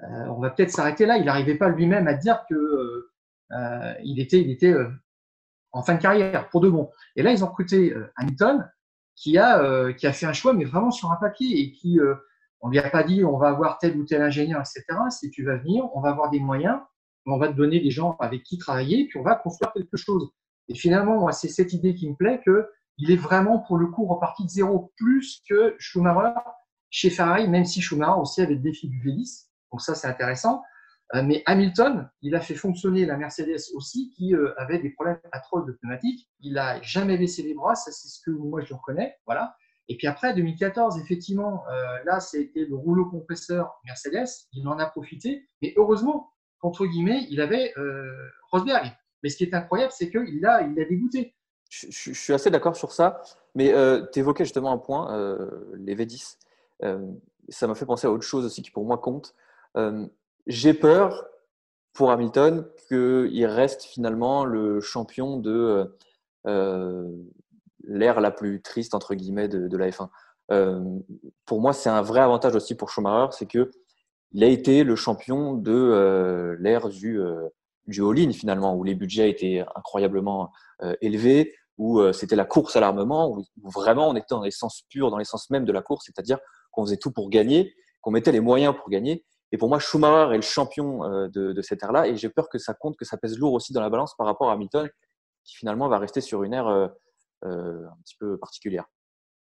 on 0.00 0.40
va 0.40 0.50
peut-être 0.50 0.70
s'arrêter 0.70 1.06
là. 1.06 1.16
Il 1.16 1.24
n'arrivait 1.24 1.56
pas 1.56 1.68
lui-même 1.68 2.06
à 2.08 2.14
dire 2.14 2.44
que 2.48 3.08
il 4.02 4.20
était, 4.20 4.40
il 4.40 4.50
était 4.50 4.74
en 5.76 5.82
fin 5.82 5.94
de 5.94 6.00
carrière, 6.00 6.48
pour 6.48 6.60
de 6.60 6.70
bon. 6.70 6.90
Et 7.16 7.22
là, 7.22 7.32
ils 7.32 7.44
ont 7.44 7.48
recruté 7.48 7.92
euh, 7.92 8.10
Hamilton, 8.16 8.68
qui 9.14 9.36
a, 9.36 9.62
euh, 9.62 9.92
qui 9.92 10.06
a 10.06 10.12
fait 10.12 10.26
un 10.26 10.32
choix, 10.32 10.54
mais 10.54 10.64
vraiment 10.64 10.90
sur 10.90 11.12
un 11.12 11.16
papier, 11.16 11.60
et 11.60 11.72
qui, 11.72 12.00
euh, 12.00 12.14
on 12.60 12.70
lui 12.70 12.78
a 12.78 12.88
pas 12.88 13.02
dit, 13.02 13.24
on 13.24 13.36
va 13.36 13.48
avoir 13.48 13.78
tel 13.78 13.96
ou 13.96 14.04
tel 14.04 14.22
ingénieur, 14.22 14.60
etc. 14.60 14.84
Si 15.10 15.30
tu 15.30 15.44
vas 15.44 15.56
venir, 15.56 15.84
on 15.94 16.00
va 16.00 16.10
avoir 16.10 16.30
des 16.30 16.40
moyens, 16.40 16.80
on 17.32 17.38
va 17.38 17.48
te 17.48 17.54
donner 17.54 17.80
des 17.80 17.90
gens 17.90 18.16
avec 18.20 18.42
qui 18.42 18.58
travailler, 18.58 19.06
puis 19.08 19.18
on 19.18 19.22
va 19.22 19.34
construire 19.34 19.72
quelque 19.72 19.96
chose. 19.96 20.30
Et 20.68 20.74
finalement, 20.74 21.30
c'est 21.32 21.48
cette 21.48 21.72
idée 21.72 21.94
qui 21.94 22.08
me 22.08 22.14
plaît, 22.14 22.40
que 22.44 22.68
il 22.98 23.10
est 23.10 23.16
vraiment, 23.16 23.58
pour 23.58 23.76
le 23.76 23.88
coup, 23.88 24.06
reparti 24.06 24.44
de 24.44 24.48
zéro, 24.48 24.92
plus 24.96 25.42
que 25.48 25.74
Schumacher 25.78 26.34
chez 26.90 27.10
Ferrari, 27.10 27.48
même 27.48 27.64
si 27.64 27.82
Schumacher 27.82 28.20
aussi 28.20 28.40
avait 28.40 28.54
le 28.54 28.60
défi 28.60 28.88
du 28.88 28.98
V10. 29.00 29.48
Donc 29.70 29.82
ça, 29.82 29.94
c'est 29.94 30.08
intéressant. 30.08 30.62
Euh, 31.14 31.22
mais 31.22 31.42
Hamilton, 31.46 32.08
il 32.22 32.34
a 32.34 32.40
fait 32.40 32.54
fonctionner 32.54 33.06
la 33.06 33.16
Mercedes 33.16 33.62
aussi, 33.74 34.10
qui 34.16 34.34
euh, 34.34 34.52
avait 34.56 34.78
des 34.78 34.90
problèmes 34.90 35.20
atroces 35.32 35.66
de 35.66 35.72
pneumatiques. 35.72 36.28
Il 36.40 36.54
n'a 36.54 36.80
jamais 36.82 37.16
baissé 37.16 37.42
les 37.42 37.54
bras, 37.54 37.74
ça 37.74 37.92
c'est 37.92 38.08
ce 38.08 38.20
que 38.24 38.30
moi 38.30 38.62
je 38.62 38.74
reconnais. 38.74 39.14
Voilà. 39.26 39.54
Et 39.88 39.96
puis 39.96 40.08
après, 40.08 40.34
2014, 40.34 40.98
effectivement, 41.00 41.62
euh, 41.70 41.98
là, 42.04 42.18
c'était 42.18 42.64
le 42.64 42.74
rouleau 42.74 43.08
compresseur 43.08 43.72
Mercedes. 43.84 44.26
Il 44.52 44.66
en 44.66 44.78
a 44.78 44.86
profité. 44.86 45.48
Mais 45.62 45.74
heureusement, 45.76 46.32
entre 46.66 46.86
guillemets, 46.86 47.26
il 47.30 47.40
avait 47.40 47.72
Rosberg. 48.50 48.92
Mais 49.22 49.30
ce 49.30 49.36
qui 49.36 49.44
est 49.44 49.54
incroyable, 49.54 49.92
c'est 49.96 50.10
qu'il 50.10 50.40
l'a 50.40 50.62
il 50.62 50.80
a 50.80 50.84
dégoûté. 50.84 51.34
Je, 51.68 52.12
suis 52.12 52.32
assez 52.32 52.50
d'accord 52.50 52.76
sur 52.76 52.92
ça. 52.92 53.22
Mais 53.54 53.72
tu 54.12 54.18
évoquais 54.18 54.44
justement 54.44 54.72
un 54.72 54.78
point, 54.78 55.36
les 55.74 55.94
V10. 55.94 56.36
ça 57.48 57.66
m'a 57.66 57.74
fait 57.74 57.86
penser 57.86 58.06
à 58.06 58.10
autre 58.10 58.24
chose 58.24 58.44
aussi 58.44 58.62
qui 58.62 58.70
pour 58.70 58.84
moi 58.84 58.98
compte. 58.98 59.34
J'ai 60.46 60.74
peur 60.74 61.26
pour 61.96 62.10
Hamilton 62.10 62.66
qu'il 62.88 63.46
reste 63.46 63.82
finalement 63.82 64.44
le 64.44 64.80
champion 64.80 65.38
de 65.38 65.96
euh, 66.46 67.10
l'ère 67.84 68.20
la 68.20 68.30
plus 68.30 68.60
triste 68.62 68.94
entre 68.94 69.14
guillemets 69.14 69.48
de, 69.48 69.76
la 69.76 69.88
F1. 69.88 70.08
Euh, 70.52 70.80
pour 71.46 71.60
moi, 71.60 71.72
c'est 71.72 71.88
un 71.88 72.02
vrai 72.02 72.20
avantage 72.20 72.54
aussi 72.54 72.74
pour 72.74 72.90
Schumacher, 72.90 73.32
c'est 73.32 73.46
que 73.46 73.70
il 74.32 74.44
a 74.44 74.48
été 74.48 74.84
le 74.84 74.96
champion 74.96 75.54
de 75.54 75.72
euh, 75.72 76.56
l'ère 76.60 76.88
du, 76.88 77.20
du 77.86 78.02
all-in 78.02 78.32
finalement, 78.32 78.74
où 78.74 78.84
les 78.84 78.94
budgets 78.94 79.30
étaient 79.30 79.64
incroyablement 79.74 80.52
élevés, 81.00 81.54
où 81.78 82.00
c'était 82.12 82.36
la 82.36 82.44
course 82.44 82.76
à 82.76 82.80
l'armement, 82.80 83.30
où, 83.30 83.44
vraiment 83.70 84.08
on 84.08 84.16
était 84.16 84.26
dans 84.30 84.42
l'essence 84.42 84.82
pure, 84.90 85.10
dans 85.10 85.18
l'essence 85.18 85.50
même 85.50 85.64
de 85.64 85.72
la 85.72 85.82
course, 85.82 86.06
c'est-à-dire 86.06 86.38
qu'on 86.70 86.84
faisait 86.84 86.96
tout 86.96 87.12
pour 87.12 87.30
gagner, 87.30 87.74
qu'on 88.00 88.10
mettait 88.10 88.32
les 88.32 88.40
moyens 88.40 88.74
pour 88.76 88.90
gagner. 88.90 89.24
Et 89.52 89.58
pour 89.58 89.68
moi, 89.68 89.78
Schumacher 89.78 90.34
est 90.34 90.36
le 90.36 90.42
champion 90.42 91.04
euh, 91.04 91.28
de, 91.28 91.62
cette 91.62 91.82
ère-là. 91.82 92.08
Et 92.08 92.16
j'ai 92.16 92.28
peur 92.28 92.48
que 92.48 92.58
ça 92.58 92.74
compte, 92.74 92.96
que 92.96 93.04
ça 93.04 93.16
pèse 93.16 93.38
lourd 93.38 93.52
aussi 93.52 93.72
dans 93.72 93.80
la 93.80 93.90
balance 93.90 94.14
par 94.16 94.26
rapport 94.26 94.50
à 94.50 94.54
Hamilton, 94.54 94.88
qui 95.44 95.56
finalement 95.56 95.88
va 95.88 95.98
rester 95.98 96.20
sur 96.20 96.42
une 96.42 96.52
ère 96.52 96.66
euh, 96.66 96.88
euh, 97.44 97.86
un 97.86 97.96
petit 98.04 98.16
peu 98.18 98.38
particulière. 98.38 98.84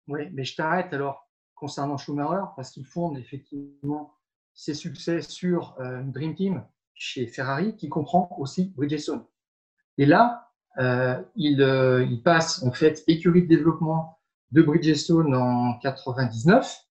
Oui, 0.08 0.30
mais 0.32 0.44
je 0.44 0.56
t'arrête 0.56 0.94
alors 0.94 1.28
concernant 1.56 1.98
Schumacher, 1.98 2.46
parce 2.56 2.72
qu'il 2.72 2.86
fonde 2.86 3.18
effectivement 3.18 4.16
ses 4.54 4.74
succès 4.74 5.22
sur 5.22 5.76
euh, 5.80 6.02
Dream 6.04 6.36
Team 6.36 6.64
chez 6.94 7.28
Ferrari, 7.28 7.76
qui 7.76 7.90
comprend 7.90 8.36
aussi 8.40 8.74
Bridgestone. 8.76 9.24
Et 9.98 10.06
là, 10.06 10.52
euh, 10.78 11.22
il, 11.36 11.62
euh, 11.62 12.04
il, 12.04 12.22
passe 12.22 12.64
en 12.64 12.72
fait 12.72 13.04
écurie 13.08 13.44
de 13.44 13.48
développement 13.48 14.20
de 14.52 14.62
Bridgestone 14.62 15.36
en 15.36 15.78
99 15.80 16.86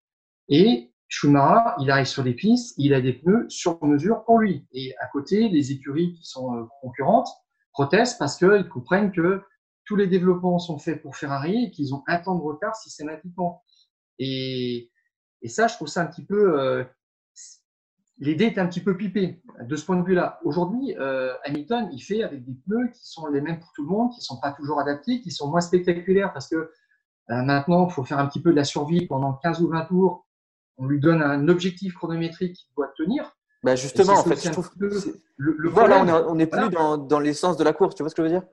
et 0.49 0.93
Schumacher, 1.09 1.75
il 1.81 1.90
arrive 1.90 2.07
sur 2.07 2.23
les 2.23 2.35
pistes, 2.35 2.75
il 2.79 2.95
a 2.95 3.00
des 3.00 3.12
pneus 3.12 3.47
sur 3.49 3.83
mesure 3.85 4.25
pour 4.25 4.38
lui. 4.38 4.67
Et 4.73 4.95
à 5.00 5.07
côté, 5.07 5.49
les 5.49 5.73
écuries 5.73 6.12
qui 6.12 6.25
sont 6.25 6.69
concurrentes 6.83 7.29
protestent 7.73 8.19
parce 8.19 8.37
qu'ils 8.37 8.69
comprennent 8.69 9.11
que 9.11 9.43
tous 9.85 9.97
les 9.97 10.07
développements 10.07 10.59
sont 10.59 10.79
faits 10.79 11.02
pour 11.02 11.17
Ferrari 11.17 11.64
et 11.64 11.71
qu'ils 11.73 11.95
ont 11.95 12.05
un 12.07 12.19
temps 12.19 12.37
de 12.37 12.43
retard 12.43 12.76
systématiquement. 12.76 13.64
Et, 14.21 14.90
et 15.43 15.49
ça, 15.49 15.67
je 15.67 15.75
trouve 15.75 15.88
ça 15.88 16.02
un 16.02 16.07
petit 16.07 16.25
peu. 16.25 16.87
L'idée 18.21 18.45
est 18.45 18.59
un 18.59 18.67
petit 18.67 18.81
peu 18.81 18.97
pipée 18.99 19.41
de 19.62 19.77
ce 19.77 19.85
point 19.85 19.97
de 19.97 20.05
vue-là. 20.05 20.41
Aujourd'hui, 20.45 20.95
euh, 20.99 21.33
Hamilton, 21.45 21.89
il 21.91 22.00
fait 22.00 22.23
avec 22.23 22.45
des 22.45 22.53
pneus 22.53 22.89
qui 22.93 23.00
sont 23.03 23.27
les 23.29 23.41
mêmes 23.41 23.59
pour 23.59 23.73
tout 23.73 23.83
le 23.83 23.89
monde, 23.89 24.11
qui 24.11 24.19
ne 24.19 24.25
sont 24.25 24.39
pas 24.39 24.53
toujours 24.53 24.79
adaptés, 24.79 25.23
qui 25.23 25.31
sont 25.31 25.49
moins 25.49 25.62
spectaculaires 25.62 26.31
parce 26.35 26.47
que 26.47 26.57
euh, 26.57 26.69
maintenant, 27.29 27.89
il 27.89 27.93
faut 27.93 28.05
faire 28.05 28.19
un 28.19 28.27
petit 28.27 28.43
peu 28.43 28.50
de 28.50 28.57
la 28.57 28.65
survie 28.65 29.07
pendant 29.07 29.33
15 29.33 29.62
ou 29.62 29.69
20 29.69 29.87
tours. 29.87 30.27
On 30.77 30.87
lui 30.87 31.00
donne 31.00 31.23
un 31.23 31.49
objectif 31.49 31.95
chronométrique 31.95 32.57
qu'il 32.57 32.75
doit 32.77 32.93
tenir. 32.97 33.37
Bah 33.62 33.75
justement, 33.75 34.15
en 34.15 34.25
fait, 34.25 34.43
je 34.43 34.50
trouve 34.50 34.71
que 34.71 34.85
le, 35.37 35.69
voilà, 35.69 36.05
on 36.29 36.35
n'est 36.35 36.47
plus 36.47 36.69
dans, 36.71 36.99
dans 36.99 37.21
l'essence 37.21 37.57
de 37.57 37.65
la 37.65 37.73
course. 37.73 37.95
Tu 37.95 38.03
vois 38.03 38.11
ce 38.11 38.15
que 38.15 38.23
je 38.23 38.29
veux 38.29 38.33
dire? 38.33 38.47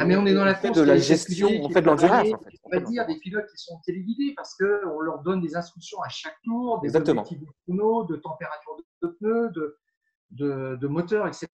Ah, 0.00 0.04
mais 0.06 0.16
on 0.16 0.24
est 0.24 0.34
dans 0.34 0.44
la 0.44 0.54
course 0.54 0.78
de 0.78 0.82
la 0.82 0.96
gestion, 0.96 1.48
on 1.62 1.68
fait 1.68 1.82
de 1.82 1.86
l'endurance. 1.86 2.28
On 2.64 2.70
va 2.70 2.80
dire 2.80 3.06
des 3.06 3.18
pilotes 3.18 3.46
qui 3.50 3.58
sont 3.58 3.78
téléguidés 3.84 4.32
parce 4.34 4.54
qu'on 4.54 5.00
leur 5.00 5.20
donne 5.22 5.40
des 5.40 5.56
instructions 5.56 6.00
à 6.02 6.08
chaque 6.08 6.40
tour, 6.42 6.80
des 6.80 6.96
objectifs 6.96 7.38
de 7.38 7.46
chrono, 7.64 8.04
de 8.04 8.16
température 8.16 8.76
de 9.02 9.08
pneus, 9.08 9.50
de, 9.50 9.78
de, 10.30 10.76
de 10.80 10.86
moteur, 10.86 11.26
etc. 11.26 11.48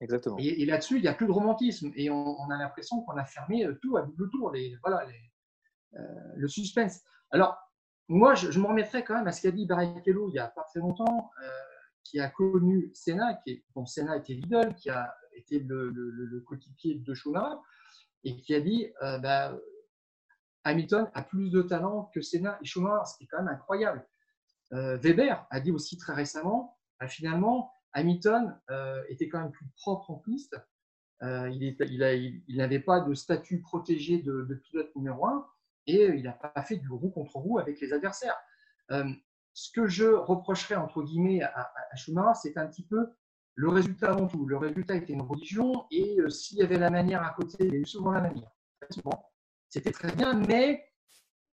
Exactement. 0.00 0.36
Et, 0.38 0.64
là-dessus, 0.64 0.96
il 0.96 1.02
n'y 1.02 1.08
a 1.08 1.14
plus 1.14 1.26
de 1.26 1.32
romantisme 1.32 1.92
et 1.94 2.10
on, 2.10 2.50
a 2.50 2.56
l'impression 2.56 3.02
qu'on 3.02 3.16
a 3.16 3.24
fermé 3.24 3.66
euh, 3.66 3.78
tout 3.82 3.96
à 3.96 4.02
double 4.02 4.30
tour, 4.30 4.50
les, 4.50 4.76
voilà, 4.82 5.04
les, 5.06 6.00
euh, 6.00 6.04
le 6.36 6.48
suspense. 6.48 7.02
Alors, 7.30 7.56
moi, 8.08 8.34
je, 8.34 8.58
me 8.58 8.66
remettrai 8.66 9.04
quand 9.04 9.14
même 9.14 9.28
à 9.28 9.32
ce 9.32 9.42
qu'a 9.42 9.50
dit 9.50 9.66
Barrichello 9.66 10.28
il 10.30 10.32
n'y 10.32 10.38
a 10.38 10.48
pas 10.48 10.64
très 10.64 10.80
longtemps, 10.80 11.30
euh, 11.44 11.48
qui 12.02 12.18
a 12.18 12.28
connu 12.30 12.90
Senna, 12.94 13.34
qui 13.44 13.52
est, 13.52 13.64
bon, 13.74 13.84
Senna 13.84 14.16
était 14.16 14.32
l'idole, 14.32 14.74
qui 14.74 14.88
a 14.88 15.14
était 15.40 15.58
le, 15.58 15.90
le, 15.90 16.40
coéquipier 16.40 16.96
de 16.96 17.14
Schumacher, 17.14 17.56
et 18.24 18.36
qui 18.36 18.54
a 18.54 18.60
dit 18.60 18.92
euh, 19.02 19.18
bah, 19.18 19.56
Hamilton 20.64 21.10
a 21.14 21.22
plus 21.22 21.50
de 21.50 21.62
talent 21.62 22.10
que 22.14 22.20
Senna 22.20 22.58
et 22.62 22.64
Schumacher, 22.64 23.04
ce 23.06 23.16
qui 23.16 23.24
est 23.24 23.26
quand 23.26 23.38
même 23.38 23.54
incroyable. 23.54 24.06
Euh, 24.72 24.96
Weber 24.98 25.46
a 25.50 25.60
dit 25.60 25.72
aussi 25.72 25.96
très 25.96 26.14
récemment, 26.14 26.78
bah, 27.00 27.08
finalement, 27.08 27.72
Hamilton 27.92 28.56
euh, 28.70 29.02
était 29.08 29.28
quand 29.28 29.40
même 29.40 29.50
plus 29.50 29.66
propre 29.76 30.10
en 30.10 30.16
piste. 30.16 30.56
il 31.22 32.56
n'avait 32.56 32.80
pas 32.80 33.00
de 33.00 33.14
statut 33.14 33.60
protégé 33.60 34.18
de, 34.18 34.54
pilote 34.62 34.94
numéro 34.94 35.26
un 35.26 35.46
et 35.86 36.04
il 36.04 36.22
n'a 36.22 36.32
pas 36.32 36.62
fait 36.62 36.76
du 36.76 36.88
roue 36.90 37.10
contre 37.10 37.36
roue 37.36 37.58
avec 37.58 37.80
les 37.80 37.92
adversaires. 37.92 38.36
ce 38.90 39.72
que 39.72 39.88
je 39.88 40.06
reprocherais 40.06 40.76
entre 40.76 41.02
guillemets 41.02 41.42
à, 41.42 41.72
à 41.90 41.96
Schumacher, 41.96 42.38
c'est 42.42 42.58
un 42.58 42.66
petit 42.66 42.84
peu 42.84 43.10
le 43.60 43.68
résultat 43.68 44.10
avant 44.12 44.26
tout. 44.26 44.46
Le 44.46 44.56
résultat 44.56 44.94
était 44.94 45.12
une 45.12 45.20
religion 45.20 45.84
et 45.90 46.18
euh, 46.18 46.30
s'il 46.30 46.56
y 46.58 46.62
avait 46.62 46.78
la 46.78 46.88
manière 46.88 47.22
à 47.22 47.30
côté, 47.34 47.56
il 47.60 47.74
y 47.74 47.76
a 47.76 47.80
eu 47.80 47.84
souvent 47.84 48.10
la 48.10 48.22
manière. 48.22 48.50
C'était 49.68 49.92
très 49.92 50.10
bien, 50.12 50.32
mais 50.32 50.82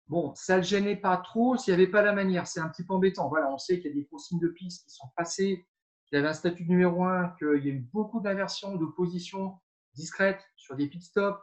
bon, 0.07 0.35
ça 0.35 0.55
ne 0.55 0.59
le 0.59 0.65
gênait 0.65 0.97
pas 0.97 1.15
trop 1.15 1.55
s'il 1.55 1.73
n'y 1.73 1.81
avait 1.81 1.89
pas 1.89 2.01
la 2.01 2.11
manière. 2.11 2.45
C'est 2.45 2.59
un 2.59 2.67
petit 2.67 2.85
peu 2.85 2.93
embêtant. 2.93 3.29
Voilà, 3.29 3.49
on 3.53 3.57
sait 3.57 3.79
qu'il 3.79 3.91
y 3.91 3.93
a 3.93 3.95
des 3.95 4.05
consignes 4.05 4.41
de 4.41 4.49
piste 4.49 4.83
qui 4.83 4.93
sont 4.93 5.07
passées, 5.15 5.65
qu'il 6.05 6.17
y 6.17 6.19
avait 6.19 6.27
un 6.27 6.33
statut 6.33 6.65
numéro 6.65 7.05
un, 7.05 7.33
qu'il 7.39 7.65
y 7.65 7.69
a 7.69 7.73
eu 7.73 7.87
beaucoup 7.93 8.19
d'inversions 8.19 8.75
de 8.75 8.85
position 8.85 9.57
discrètes 9.95 10.43
sur 10.57 10.75
des 10.75 10.87
pit 10.87 11.01
stops 11.01 11.39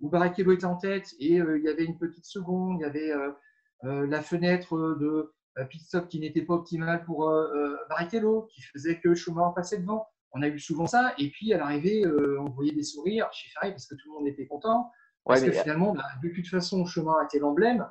où 0.00 0.10
Barrichello 0.10 0.52
était 0.52 0.66
en 0.66 0.76
tête 0.76 1.14
et 1.18 1.40
euh, 1.40 1.58
il 1.58 1.64
y 1.64 1.68
avait 1.68 1.84
une 1.86 1.96
petite 1.96 2.26
seconde, 2.26 2.80
il 2.80 2.82
y 2.82 2.84
avait 2.84 3.12
euh, 3.12 4.06
la 4.06 4.20
fenêtre 4.20 4.76
de 5.00 5.34
pit 5.64 5.80
stop 5.80 6.08
qui 6.08 6.20
n'était 6.20 6.42
pas 6.42 6.54
optimal 6.54 7.04
pour 7.04 7.28
euh, 7.28 7.50
euh, 7.54 7.76
Barrichello, 7.88 8.48
qui 8.52 8.62
faisait 8.62 9.00
que 9.00 9.14
Schumacher 9.14 9.54
passait 9.54 9.78
devant. 9.78 10.06
On 10.32 10.42
a 10.42 10.48
eu 10.48 10.58
souvent 10.58 10.86
ça. 10.86 11.14
Et 11.18 11.30
puis, 11.30 11.52
à 11.54 11.58
l'arrivée, 11.58 12.04
euh, 12.04 12.40
on 12.40 12.50
voyait 12.50 12.72
des 12.72 12.82
sourires 12.82 13.28
chez 13.32 13.48
Ferrari 13.50 13.72
parce 13.72 13.86
que 13.86 13.94
tout 13.94 14.12
le 14.12 14.18
monde 14.18 14.28
était 14.28 14.46
content. 14.46 14.90
Parce 15.24 15.42
que 15.42 15.50
finalement, 15.50 15.92
bah, 15.92 16.04
de 16.22 16.28
toute 16.28 16.46
façon, 16.46 16.84
Schumacher 16.84 17.24
était 17.24 17.38
l'emblème 17.38 17.88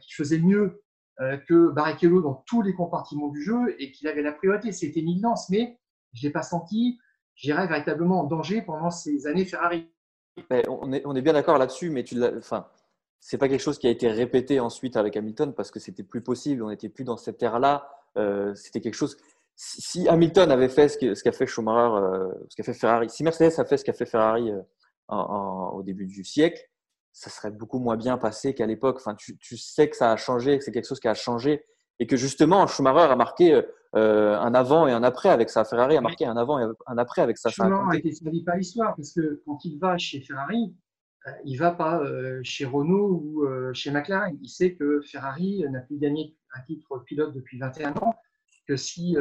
qui 0.00 0.14
faisait 0.14 0.38
mieux 0.38 0.82
que 1.18 1.68
Barrichello 1.72 2.22
dans 2.22 2.44
tous 2.46 2.62
les 2.62 2.74
compartiments 2.74 3.28
du 3.28 3.42
jeu 3.42 3.74
et 3.78 3.90
qu'il 3.90 4.08
avait 4.08 4.22
la 4.22 4.32
priorité. 4.32 4.72
C'était 4.72 5.00
une 5.00 5.10
évidence, 5.10 5.50
mais 5.50 5.78
je 6.14 6.22
ne 6.22 6.28
l'ai 6.28 6.32
pas 6.32 6.42
senti, 6.42 6.98
j'irais 7.34 7.66
véritablement 7.66 8.20
en 8.20 8.24
danger 8.24 8.62
pendant 8.62 8.90
ces 8.90 9.26
années 9.26 9.44
Ferrari. 9.44 9.90
On 10.68 10.92
est, 10.92 11.04
on 11.04 11.14
est 11.14 11.22
bien 11.22 11.32
d'accord 11.32 11.58
là-dessus, 11.58 11.90
mais 11.90 12.04
tu 12.04 12.14
l'as. 12.14 12.34
Enfin, 12.36 12.66
c'est 13.26 13.38
pas 13.38 13.48
quelque 13.48 13.62
chose 13.62 13.78
qui 13.78 13.86
a 13.86 13.90
été 13.90 14.06
répété 14.08 14.60
ensuite 14.60 14.98
avec 14.98 15.16
Hamilton 15.16 15.54
parce 15.54 15.70
que 15.70 15.80
c'était 15.80 16.02
plus 16.02 16.20
possible, 16.20 16.62
on 16.62 16.68
n'était 16.68 16.90
plus 16.90 17.04
dans 17.04 17.16
cette 17.16 17.42
ère-là. 17.42 17.88
Euh, 18.18 18.54
c'était 18.54 18.82
quelque 18.82 18.96
chose. 18.96 19.16
Si 19.56 20.06
Hamilton 20.06 20.50
avait 20.50 20.68
fait 20.68 20.90
ce 20.90 21.22
qu'a 21.22 21.32
fait 21.32 21.46
Schumacher, 21.46 22.04
euh, 22.04 22.28
ce 22.50 22.54
qu'a 22.54 22.62
fait 22.64 22.74
Ferrari, 22.74 23.08
si 23.08 23.24
Mercedes 23.24 23.58
a 23.58 23.64
fait 23.64 23.78
ce 23.78 23.84
qu'a 23.86 23.94
fait 23.94 24.04
Ferrari 24.04 24.50
euh, 24.50 24.60
au 25.08 25.82
début 25.82 26.04
du 26.04 26.22
siècle, 26.22 26.60
ça 27.12 27.30
serait 27.30 27.50
beaucoup 27.50 27.78
moins 27.78 27.96
bien 27.96 28.18
passé 28.18 28.52
qu'à 28.52 28.66
l'époque. 28.66 28.96
Enfin, 28.98 29.14
tu, 29.14 29.56
sais 29.56 29.88
que 29.88 29.96
ça 29.96 30.12
a 30.12 30.16
changé, 30.18 30.58
que 30.58 30.64
c'est 30.64 30.72
quelque 30.72 30.88
chose 30.88 31.00
qui 31.00 31.08
a 31.08 31.14
changé 31.14 31.64
et 32.00 32.06
que 32.06 32.18
justement 32.18 32.66
Schumacher 32.66 33.10
a 33.10 33.16
marqué 33.16 33.58
un 33.94 34.54
avant 34.54 34.86
et 34.86 34.92
un 34.92 35.02
après 35.02 35.30
avec 35.30 35.48
sa 35.48 35.64
Ferrari, 35.64 35.96
a 35.96 36.02
marqué 36.02 36.26
un 36.26 36.36
avant 36.36 36.58
et 36.58 36.70
un 36.86 36.98
après 36.98 37.22
avec 37.22 37.38
sa 37.38 37.48
Schumacher 37.48 37.84
a 37.90 37.96
été 37.96 38.12
servi 38.12 38.44
par 38.44 38.56
l'histoire 38.56 38.94
parce 38.94 39.14
que 39.14 39.40
quand 39.46 39.64
il 39.64 39.78
va 39.78 39.96
chez 39.96 40.20
Ferrari, 40.20 40.74
euh, 41.26 41.30
il 41.44 41.56
va 41.56 41.70
pas 41.70 42.00
euh, 42.00 42.40
chez 42.42 42.64
Renault 42.64 43.22
ou 43.22 43.44
euh, 43.44 43.72
chez 43.72 43.90
McLaren. 43.90 44.36
Il 44.42 44.48
sait 44.48 44.74
que 44.74 45.00
Ferrari 45.02 45.64
n'a 45.70 45.80
plus 45.80 45.98
gagné 45.98 46.36
un 46.54 46.60
titre 46.62 46.98
pilote 46.98 47.34
depuis 47.34 47.58
21 47.58 47.92
ans, 47.96 48.14
que 48.68 48.76
si 48.76 49.16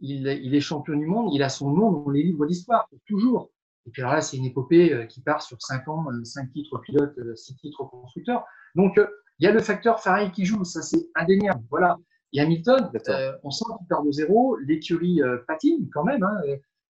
il, 0.00 0.26
est 0.28 0.60
champion 0.60 0.96
du 0.96 1.06
monde, 1.06 1.32
il 1.32 1.42
a 1.42 1.48
son 1.48 1.70
nom 1.70 1.92
dans 1.92 2.10
les 2.10 2.22
livres 2.22 2.46
d'histoire, 2.46 2.88
toujours. 3.06 3.50
Et 3.86 3.90
puis 3.90 4.02
alors 4.02 4.14
là, 4.14 4.20
c'est 4.20 4.36
une 4.36 4.44
épopée 4.44 5.06
qui 5.08 5.22
part 5.22 5.40
sur 5.42 5.60
5 5.60 5.88
ans, 5.88 6.06
5 6.22 6.52
titres 6.52 6.78
pilotes, 6.78 7.18
6 7.34 7.56
titres 7.56 7.84
constructeurs. 7.84 8.44
Donc, 8.74 9.00
il 9.38 9.44
y 9.44 9.48
a 9.48 9.52
le 9.52 9.60
facteur 9.60 10.02
Ferrari 10.02 10.30
qui 10.32 10.44
joue, 10.44 10.64
ça 10.64 10.82
c'est 10.82 11.08
indéniable. 11.14 11.62
Voilà. 11.70 11.96
Et 12.34 12.40
Hamilton, 12.40 12.90
on 13.42 13.50
sent 13.50 13.64
qu'il 13.78 13.88
part 13.88 14.04
de 14.04 14.12
zéro, 14.12 14.56
l'écurie 14.56 15.20
patine 15.48 15.88
quand 15.94 16.04
même. 16.04 16.22
Hein. 16.22 16.42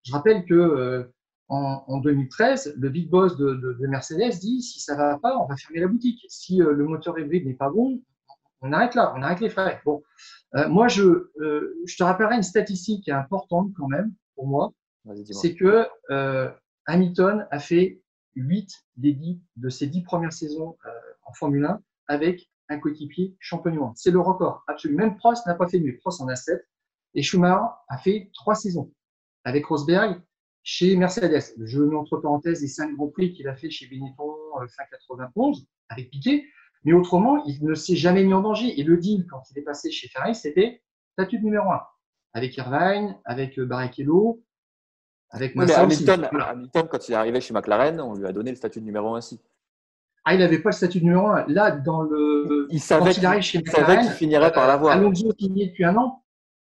Je 0.02 0.12
rappelle 0.12 0.46
que 0.46 1.12
en, 1.48 1.98
2013, 1.98 2.74
le 2.76 2.88
big 2.90 3.08
boss 3.08 3.36
de, 3.36 3.86
Mercedes 3.86 4.38
dit 4.40 4.62
si 4.62 4.80
ça 4.80 4.96
va 4.96 5.18
pas, 5.18 5.38
on 5.38 5.46
va 5.46 5.56
fermer 5.56 5.80
la 5.80 5.88
boutique. 5.88 6.24
Si 6.28 6.62
euh, 6.62 6.72
le 6.72 6.84
moteur 6.84 7.18
hybride 7.18 7.46
n'est 7.46 7.54
pas 7.54 7.70
bon, 7.70 8.02
on 8.60 8.72
arrête 8.72 8.94
là, 8.94 9.14
on 9.16 9.22
arrête 9.22 9.40
les 9.40 9.48
frais. 9.48 9.80
Bon, 9.84 10.02
euh, 10.56 10.68
moi 10.68 10.88
je, 10.88 11.30
euh, 11.40 11.74
je 11.86 11.96
te 11.96 12.02
rappellerai 12.02 12.36
une 12.36 12.42
statistique 12.42 13.04
qui 13.04 13.10
est 13.10 13.14
importante 13.14 13.72
quand 13.76 13.88
même 13.88 14.12
pour 14.34 14.46
moi, 14.46 14.72
c'est 15.30 15.54
que 15.54 15.86
Hamilton 16.86 17.46
a 17.50 17.58
fait 17.58 18.02
8 18.34 18.70
des 18.96 19.12
10 19.14 19.40
de 19.56 19.68
ses 19.68 19.86
10 19.86 20.02
premières 20.02 20.32
saisons 20.32 20.76
en 21.24 21.32
Formule 21.32 21.64
1 21.64 21.80
avec 22.08 22.50
un 22.68 22.78
coéquipier 22.78 23.34
champion 23.40 23.70
du 23.70 23.78
monde. 23.78 23.94
C'est 23.96 24.10
le 24.10 24.20
record 24.20 24.64
absolu. 24.66 24.94
Même 24.94 25.16
Prost 25.16 25.46
n'a 25.46 25.54
pas 25.54 25.66
fait 25.66 25.80
mieux. 25.80 25.96
Prost 25.98 26.20
en 26.20 26.28
a 26.28 26.36
7 26.36 26.62
et 27.14 27.22
Schumacher 27.22 27.64
a 27.88 27.98
fait 27.98 28.30
3 28.34 28.54
saisons. 28.54 28.92
Avec 29.44 29.66
Rosberg, 29.66 30.20
chez 30.68 30.96
Mercedes. 30.96 31.54
Je 31.64 31.80
mets 31.80 31.96
entre 31.96 32.18
parenthèses 32.18 32.60
les 32.60 32.68
cinq 32.68 32.94
grands 32.94 33.08
prix 33.08 33.32
qu'il 33.32 33.48
a 33.48 33.56
fait 33.56 33.70
chez 33.70 33.86
Benetton 33.86 34.34
euh, 34.60 34.66
fin 34.68 34.84
91 35.08 35.66
avec 35.88 36.10
Piquet. 36.10 36.44
Mais 36.84 36.92
autrement, 36.92 37.42
il 37.46 37.64
ne 37.64 37.74
s'est 37.74 37.96
jamais 37.96 38.22
mis 38.22 38.34
en 38.34 38.42
danger. 38.42 38.78
Et 38.78 38.84
le 38.84 38.98
deal, 38.98 39.26
quand 39.30 39.40
il 39.50 39.58
est 39.58 39.62
passé 39.62 39.90
chez 39.90 40.08
Ferrari, 40.08 40.34
c'était 40.34 40.82
statut 41.12 41.40
numéro 41.40 41.70
1. 41.70 41.80
Avec 42.34 42.54
Irvine, 42.58 43.16
avec 43.24 43.58
euh, 43.58 43.64
Barrichello, 43.64 44.44
avec 45.30 45.56
Massa 45.56 45.80
Hamilton, 45.80 46.28
Hamilton, 46.30 46.88
quand 46.90 47.08
il 47.08 47.12
est 47.12 47.16
arrivé 47.16 47.40
chez 47.40 47.54
McLaren, 47.54 47.98
on 48.02 48.14
lui 48.14 48.26
a 48.26 48.32
donné 48.32 48.50
le 48.50 48.56
statut 48.56 48.80
de 48.80 48.84
numéro 48.84 49.14
1 49.14 49.18
aussi. 49.18 49.40
Ah, 50.26 50.34
il 50.34 50.40
n'avait 50.40 50.58
pas 50.58 50.68
le 50.68 50.74
statut 50.74 51.00
de 51.00 51.04
numéro 51.04 51.28
1. 51.28 51.46
Là, 51.48 51.70
dans 51.70 52.02
le. 52.02 52.68
Il 52.70 52.80
savait 52.80 53.14
qu'il 53.14 54.10
finirait 54.10 54.52
par 54.52 54.68
l'avoir. 54.68 54.98
Alonso 54.98 55.32
signé 55.38 55.68
depuis 55.68 55.86
un 55.86 55.96
an. 55.96 56.22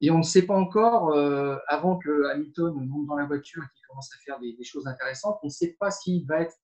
Et 0.00 0.11
on 0.11 0.19
ne 0.19 0.23
sait 0.23 0.47
pas 0.47 0.55
encore, 0.55 1.11
euh, 1.11 1.57
avant 1.67 1.99
que 1.99 2.31
Hamilton 2.31 2.75
monte 2.87 3.07
dans 3.07 3.17
la 3.17 3.26
voiture 3.26 3.62
et 3.62 3.76
qu'il 3.76 3.87
commence 3.88 4.11
à 4.14 4.19
faire 4.25 4.38
des, 4.38 4.57
choses 4.62 4.87
intéressantes, 4.87 5.38
on 5.43 5.47
ne 5.47 5.52
sait 5.52 5.76
pas 5.78 5.90
s'il 5.90 6.26
va 6.26 6.43
être 6.43 6.55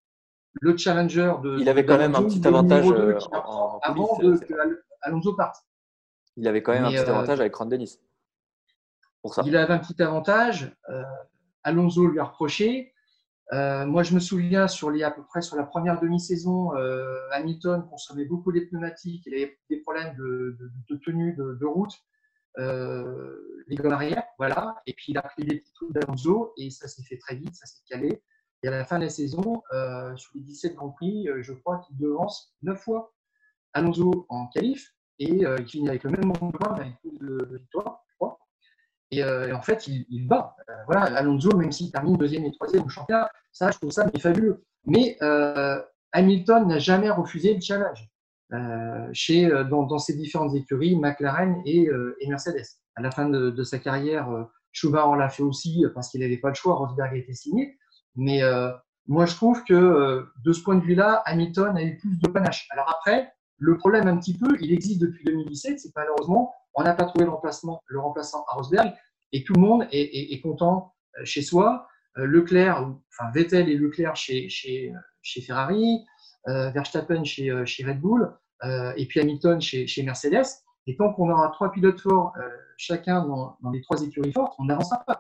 le 0.61 0.77
challenger 0.77 1.35
de. 1.43 1.59
Il 1.59 1.69
avait 1.69 1.85
quand 1.85 1.99
même 1.99 2.15
un 2.15 2.23
petit 2.23 2.47
avantage 2.47 2.89
euh, 2.91 3.19
avant 3.83 4.19
de, 4.19 4.37
que 4.37 4.55
Alonso 5.03 5.35
parte. 5.35 5.57
Il 6.37 6.47
avait 6.47 6.63
quand 6.63 6.73
même 6.73 6.85
un 6.85 6.91
petit 6.91 6.99
euh, 6.99 7.15
avantage 7.15 7.41
avec 7.41 7.55
Ron 7.55 7.67
Dennis. 7.67 7.99
Pour 9.23 9.35
ça. 9.35 9.43
Il 9.47 9.57
avait 9.57 9.73
un 9.73 9.79
petit 9.79 10.01
avantage. 10.01 10.77
Alonso 11.65 12.07
lui 12.07 12.21
a 12.21 12.25
reproché. 12.25 12.95
Euh, 13.53 13.85
moi, 13.87 14.03
je 14.03 14.15
me 14.15 14.21
souviens 14.21 14.69
sur 14.69 14.91
les, 14.91 15.03
à 15.03 15.11
peu 15.11 15.23
près 15.23 15.43
sur 15.43 15.57
la 15.57 15.65
première 15.65 16.01
demi-saison, 16.01 16.75
euh, 16.77 17.19
Hamilton 17.33 17.87
consommait 17.89 18.25
beaucoup 18.25 18.51
les 18.51 18.63
pneumatiques, 18.67 19.25
il 19.27 19.35
avait 19.35 19.59
des 19.69 19.77
problèmes 19.81 20.17
de, 20.17 20.57
tenue 21.05 21.35
de, 21.35 21.67
route, 21.67 21.93
euh, 22.59 23.65
les 23.67 23.77
gommes 23.77 23.93
arrière, 23.93 24.25
voilà. 24.39 24.77
Et 24.87 24.93
puis 24.95 25.13
il 25.13 25.19
a 25.19 25.23
pris 25.23 25.45
des 25.45 25.59
petits 25.59 25.73
trucs 25.73 25.93
d'Alonso 25.93 26.53
et 26.57 26.71
ça 26.71 26.89
s'est 26.89 27.03
fait 27.03 27.19
très 27.19 27.37
vite, 27.37 27.55
ça 27.55 27.67
s'est 27.67 27.83
calé. 27.89 28.23
Et 28.63 28.69
à 28.69 28.71
la 28.71 28.85
fin 28.85 28.99
de 28.99 29.05
la 29.05 29.11
saison, 29.11 29.63
sur 30.17 30.31
les 30.35 30.41
17 30.41 30.75
Grands 30.75 30.91
Prix, 30.91 31.29
je 31.41 31.53
crois 31.53 31.81
qu'il 31.87 31.99
devance 31.99 32.55
9 32.63 32.81
fois 32.81 33.13
Alonso 33.75 34.27
en 34.31 34.47
qualif 34.47 34.95
et 35.19 35.29
il 35.29 35.67
finit 35.67 35.89
avec 35.89 36.05
le 36.05 36.11
même 36.11 36.25
nombre 36.25 36.51
de 36.51 36.57
points, 36.57 36.75
avec 36.75 36.99
plus 37.01 37.19
de 37.19 37.59
victoires. 37.59 38.05
Euh, 39.21 39.49
et, 39.49 39.53
en 39.53 39.63
fait, 39.63 39.87
il, 39.87 40.27
bat. 40.27 40.57
Euh, 40.69 40.73
voilà, 40.87 41.03
Alonso, 41.17 41.55
même 41.57 41.73
s'il 41.73 41.91
termine 41.91 42.17
deuxième 42.17 42.45
et 42.45 42.53
troisième 42.53 42.85
au 42.85 42.89
championnat, 42.89 43.31
ça, 43.53 43.71
je 43.71 43.79
trouve 43.79 43.91
ça 43.91 44.09
fabuleux. 44.19 44.65
Mais 44.87 45.17
euh, 45.23 45.81
Hamilton 46.13 46.67
n'a 46.67 46.79
jamais 46.79 47.11
refusé 47.11 47.55
le 47.55 47.61
challenge 47.61 48.09
chez, 49.13 49.49
dans, 49.71 49.99
ses 49.99 50.15
différentes 50.15 50.55
écuries, 50.55 50.97
McLaren 50.97 51.63
et, 51.65 51.89
Mercedes. 52.29 52.67
À 52.97 53.03
la 53.03 53.11
fin 53.11 53.29
de, 53.29 53.63
sa 53.63 53.79
carrière, 53.79 54.29
Schumacher 54.73 55.19
l'a 55.19 55.29
fait 55.29 55.43
aussi 55.43 55.85
parce 55.95 56.11
qu'il 56.11 56.21
n'avait 56.21 56.39
pas 56.39 56.49
le 56.49 56.55
choix. 56.55 56.75
Rosberg 56.75 57.13
a 57.13 57.17
été 57.17 57.35
signé. 57.35 57.77
Mais 58.17 58.43
moi, 59.07 59.27
je 59.27 59.35
trouve 59.35 59.65
que 59.65 60.27
de 60.45 60.53
ce 60.53 60.63
point 60.63 60.77
de 60.77 60.85
vue-là, 60.85 61.23
Hamilton 61.27 61.77
a 61.77 61.83
eu 61.83 61.97
plus 61.97 62.19
de 62.19 62.29
panache. 62.29 62.69
Alors 62.71 62.89
après, 62.89 63.33
le 63.59 63.77
problème 63.77 64.09
un 64.09 64.17
petit 64.19 64.37
peu, 64.37 64.57
il 64.61 64.73
existe 64.73 65.01
depuis 65.01 65.25
2017, 65.25 65.81
c'est 65.81 65.93
malheureusement 65.97 66.53
on 66.75 66.83
n'a 66.83 66.95
pas 66.95 67.05
trouvé 67.05 67.25
le, 67.25 67.31
remplaçant 68.01 68.45
à 68.49 68.57
Rosberg 68.57 68.93
et 69.33 69.45
tout 69.45 69.55
le 69.55 69.61
monde 69.61 69.87
est, 69.93 70.41
content 70.41 70.95
euh, 71.19 71.25
chez 71.25 71.43
soi. 71.43 71.87
Euh, 72.19 72.27
Leclerc, 72.27 72.79
enfin 73.11 73.31
Vettel 73.33 73.69
et 73.69 73.77
Leclerc 73.77 74.15
chez, 74.15 74.49
chez, 74.49 74.93
chez 75.23 75.41
Ferrari, 75.41 76.05
euh, 76.05 76.05
Verstappen 76.47 77.25
chez, 77.25 77.65
chez 77.65 77.85
Red 77.85 78.01
Bull 78.01 78.33
et 78.97 79.07
puis 79.07 79.21
Hamilton 79.21 79.61
chez, 79.61 80.03
Mercedes. 80.03 80.47
Et 80.87 80.97
tant 80.97 81.13
qu'on 81.15 81.31
aura 81.31 81.49
trois 81.51 81.73
pilotes 81.73 82.01
forts, 82.01 82.35
chacun 82.77 83.25
dans, 83.25 83.57
les 83.73 83.81
trois 83.81 84.03
écuries 84.03 84.33
fortes, 84.33 84.55
on 84.59 84.65
n'avancera 84.65 85.03
pas. 85.07 85.19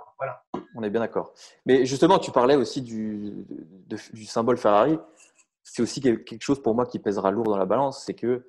On 0.75 0.83
est 0.83 0.91
bien 0.91 1.01
d'accord. 1.01 1.33
Mais 1.65 1.87
justement, 1.87 2.19
tu 2.19 2.31
parlais 2.31 2.57
aussi 2.57 2.83
du, 2.83 3.47
symbole 4.27 4.59
Ferrari. 4.59 4.99
C'est 5.63 5.83
aussi 5.83 6.01
quelque 6.01 6.43
chose 6.43 6.63
pour 6.63 6.75
moi 6.75 6.85
qui 6.85 6.99
pèsera 6.99 7.31
lourd 7.31 7.45
dans 7.45 7.57
la 7.57 7.67
balance, 7.67 8.05
c'est 8.05 8.15
que 8.15 8.45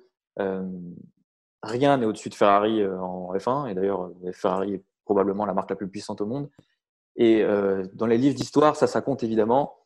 rien 1.66 1.96
n'est 1.98 2.06
au-dessus 2.06 2.28
de 2.28 2.34
Ferrari 2.34 2.82
euh, 2.82 2.98
en 2.98 3.34
F1. 3.34 3.70
Et 3.70 3.74
d'ailleurs, 3.74 4.10
euh, 4.24 4.32
Ferrari 4.32 4.74
est 4.74 4.84
probablement 5.04 5.44
la 5.46 5.54
marque 5.54 5.70
la 5.70 5.76
plus 5.76 5.88
puissante 5.88 6.20
au 6.20 6.26
monde. 6.26 6.48
Et 7.16 7.42
euh, 7.42 7.86
dans 7.94 8.06
les 8.06 8.18
livres 8.18 8.34
d'histoire, 8.34 8.76
ça, 8.76 8.86
ça 8.86 9.00
compte 9.00 9.22
évidemment. 9.22 9.76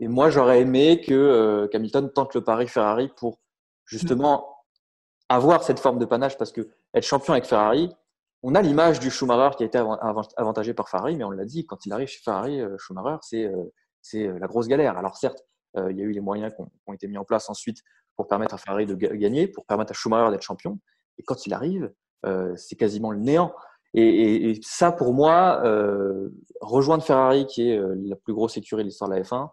Et 0.00 0.08
moi, 0.08 0.30
j'aurais 0.30 0.60
aimé 0.60 1.00
que 1.00 1.68
Hamilton 1.72 2.10
tente 2.12 2.34
le 2.34 2.42
pari 2.42 2.66
Ferrari 2.66 3.10
pour 3.16 3.38
justement 3.86 4.56
avoir 5.28 5.62
cette 5.62 5.78
forme 5.78 5.98
de 5.98 6.04
panache 6.04 6.36
parce 6.36 6.52
que 6.52 6.68
être 6.94 7.04
champion 7.04 7.32
avec 7.32 7.44
Ferrari, 7.44 7.94
on 8.42 8.54
a 8.54 8.62
l'image 8.62 9.00
du 9.00 9.10
Schumacher 9.10 9.56
qui 9.56 9.62
a 9.62 9.66
été 9.66 9.78
avantagé 10.36 10.74
par 10.74 10.88
Ferrari, 10.88 11.16
mais 11.16 11.24
on 11.24 11.30
l'a 11.30 11.44
dit, 11.44 11.64
quand 11.64 11.86
il 11.86 11.92
arrive 11.92 12.08
chez 12.08 12.20
Ferrari, 12.22 12.60
Schumacher, 12.78 13.18
c'est 13.22 13.52
c'est 14.02 14.26
la 14.38 14.46
grosse 14.46 14.68
galère. 14.68 14.98
Alors 14.98 15.16
certes, 15.16 15.44
il 15.76 15.96
y 15.96 16.00
a 16.00 16.04
eu 16.04 16.12
les 16.12 16.20
moyens 16.20 16.52
qui 16.54 16.60
ont, 16.86 16.92
été 16.92 17.08
mis 17.08 17.16
en 17.16 17.24
place 17.24 17.48
ensuite 17.48 17.78
pour 18.16 18.28
permettre 18.28 18.54
à 18.54 18.58
Ferrari 18.58 18.86
de 18.86 18.94
gagner, 18.94 19.48
pour 19.48 19.64
permettre 19.66 19.92
à 19.92 19.94
Schumacher 19.94 20.30
d'être 20.30 20.42
champion. 20.42 20.78
Et 21.18 21.22
quand 21.22 21.46
il 21.46 21.54
arrive, 21.54 21.92
euh, 22.26 22.54
c'est 22.56 22.76
quasiment 22.76 23.10
le 23.10 23.18
néant. 23.18 23.54
Et, 23.96 24.58
ça, 24.62 24.90
pour 24.90 25.14
moi, 25.14 25.62
euh, 25.64 26.30
rejoindre 26.60 27.04
Ferrari, 27.04 27.46
qui 27.46 27.70
est 27.70 27.78
euh, 27.78 27.94
la 28.06 28.16
plus 28.16 28.34
grosse 28.34 28.56
écurie 28.56 28.82
de 28.82 28.88
l'histoire 28.88 29.08
de 29.08 29.14
la 29.14 29.22
F1, 29.22 29.48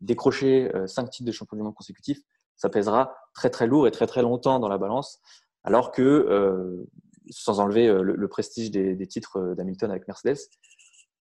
décrocher 0.00 0.70
cinq 0.86 1.10
titres 1.10 1.26
de 1.26 1.32
champion 1.32 1.56
du 1.56 1.62
monde 1.62 1.74
consécutifs, 1.74 2.20
ça 2.56 2.68
pèsera 2.68 3.14
très 3.34 3.50
très 3.50 3.66
lourd 3.66 3.86
et 3.86 3.90
très 3.90 4.06
très 4.06 4.22
longtemps 4.22 4.58
dans 4.58 4.68
la 4.68 4.78
balance. 4.78 5.20
Alors 5.64 5.92
que, 5.92 6.86
sans 7.30 7.60
enlever 7.60 7.86
le, 7.86 8.28
prestige 8.28 8.70
des, 8.70 9.06
titres 9.06 9.54
d'Hamilton 9.54 9.90
avec 9.90 10.06
Mercedes, 10.08 10.38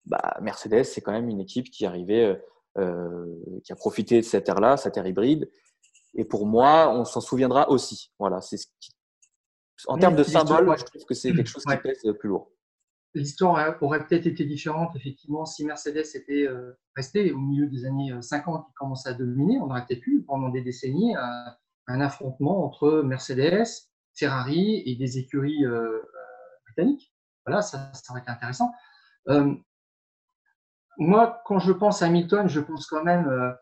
bah, 0.04 0.36
Mercedes, 0.40 0.84
c'est 0.84 1.00
quand 1.00 1.12
même 1.12 1.28
une 1.28 1.40
équipe 1.40 1.70
qui 1.70 1.86
arrivait, 1.86 2.40
qui 2.76 3.72
a 3.72 3.76
profité 3.76 4.20
de 4.20 4.24
cette 4.24 4.48
ère-là, 4.48 4.76
cette 4.76 4.96
ère 4.96 5.06
hybride. 5.06 5.50
Et 6.14 6.24
pour 6.24 6.46
moi, 6.46 6.90
on 6.94 7.04
s'en 7.04 7.20
souviendra 7.20 7.70
aussi. 7.70 8.10
Voilà, 8.18 8.40
c'est 8.40 8.56
ce 8.56 8.66
qui 8.80 8.92
en 9.86 9.98
termes 9.98 10.16
de 10.16 10.22
symbole, 10.22 10.74
je 10.78 10.84
trouve 10.84 11.04
que 11.04 11.14
c'est 11.14 11.32
quelque 11.34 11.48
chose 11.48 11.64
qui 11.64 11.76
pèse 11.76 12.02
plus 12.18 12.28
lourd. 12.28 12.50
L'histoire 13.16 13.78
aurait 13.80 14.06
peut-être 14.06 14.26
été 14.26 14.44
différente, 14.44 14.94
effectivement, 14.94 15.46
si 15.46 15.64
Mercedes 15.64 16.04
était 16.14 16.46
euh, 16.46 16.78
resté 16.94 17.32
au 17.32 17.38
milieu 17.38 17.66
des 17.66 17.86
années 17.86 18.12
50 18.20 18.54
euh, 18.60 18.64
qui 18.68 18.74
commençait 18.74 19.08
à 19.08 19.14
dominer. 19.14 19.58
On 19.58 19.70
aurait 19.70 19.86
peut-être 19.86 20.06
eu, 20.06 20.22
pendant 20.22 20.50
des 20.50 20.60
décennies, 20.60 21.16
un, 21.16 22.00
affrontement 22.02 22.62
entre 22.66 23.00
Mercedes, 23.00 23.64
Ferrari 24.14 24.82
et 24.84 24.96
des 24.96 25.16
écuries 25.16 25.64
euh, 25.64 26.02
britanniques. 26.66 27.14
Voilà, 27.46 27.62
ça, 27.62 27.90
ça, 27.94 28.12
aurait 28.12 28.20
été 28.20 28.30
intéressant. 28.30 28.70
moi, 30.98 31.40
quand 31.46 31.58
je 31.58 31.72
pense 31.72 32.02
à 32.02 32.06
Hamilton, 32.06 32.50
je 32.50 32.60
pense 32.60 32.86
quand 32.86 33.02
même 33.02 33.56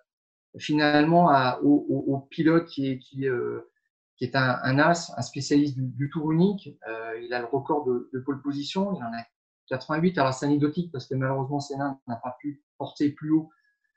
finalement 0.59 1.31
au, 1.63 2.27
pilote 2.29 2.67
qui 2.67 2.89
est, 2.89 2.99
qui, 2.99 3.27
est 3.27 4.35
un, 4.35 4.79
as, 4.81 5.15
un 5.17 5.23
spécialiste 5.23 5.79
du, 5.79 6.11
tour 6.11 6.33
unique. 6.33 6.77
Il 7.23 7.33
a 7.33 7.39
le 7.39 7.47
record 7.47 7.85
de, 7.85 8.11
de, 8.13 8.19
pole 8.19 8.43
position. 8.43 8.93
Il 8.97 9.05
en 9.05 9.13
a 9.13 9.23
88. 9.69 10.19
Alors, 10.19 10.35
c'est 10.35 10.47
anecdotique 10.47 10.93
parce 10.93 11.07
que 11.07 11.15
malheureusement, 11.15 11.61
Senna 11.61 11.99
n'a 12.07 12.17
pas 12.17 12.37
pu 12.41 12.63
porter 12.79 13.11
plus 13.11 13.31
haut 13.31 13.51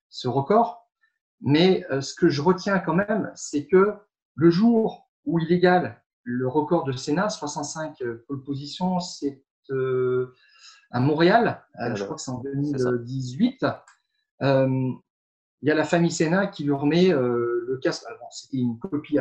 ce 0.09 0.27
record. 0.27 0.87
Mais 1.41 1.85
euh, 1.91 2.01
ce 2.01 2.13
que 2.15 2.29
je 2.29 2.41
retiens 2.41 2.79
quand 2.79 2.95
même, 2.95 3.31
c'est 3.35 3.67
que 3.67 3.95
le 4.35 4.49
jour 4.49 5.09
où 5.25 5.39
il 5.39 5.51
égale 5.51 6.01
le 6.23 6.47
record 6.47 6.83
de 6.83 6.91
Senna, 6.91 7.29
65 7.29 8.01
euh, 8.01 8.25
pole 8.27 8.43
position, 8.43 8.99
c'est 8.99 9.43
euh, 9.69 10.33
à 10.91 10.99
Montréal. 10.99 11.63
Je 11.95 12.03
crois 12.03 12.15
que 12.15 12.21
c'est 12.21 12.31
en 12.31 12.39
2018. 12.39 13.65
il 14.41 14.97
y 15.61 15.71
a 15.71 15.75
la 15.75 15.83
famille 15.83 16.11
Senna 16.11 16.47
qui 16.47 16.63
lui 16.63 16.71
remet 16.71 17.09
le 17.09 17.79
casque. 17.81 18.05
Alors, 18.07 18.31
c'était 18.31 18.57
une 18.57 18.79
copie 18.79 19.19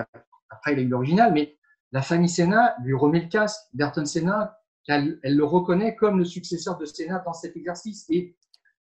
après, 0.51 0.73
il 0.73 0.79
a 0.79 0.83
eu 0.83 0.89
l'original, 0.89 1.33
mais 1.33 1.57
la 1.93 2.03
famille 2.03 2.29
Senna 2.29 2.77
lui 2.83 2.95
remet 2.95 3.21
le 3.21 3.29
casque. 3.29 3.61
Berton 3.73 4.05
Senna, 4.05 4.59
elle, 4.89 5.19
le 5.23 5.45
reconnaît 5.45 5.97
comme 5.97 6.19
le 6.19 6.25
successeur 6.25 6.79
de 6.79 6.85
Senna 6.85 7.23
dans 7.25 7.33
cet 7.33 7.57
exercice. 7.57 8.07
Et 8.11 8.37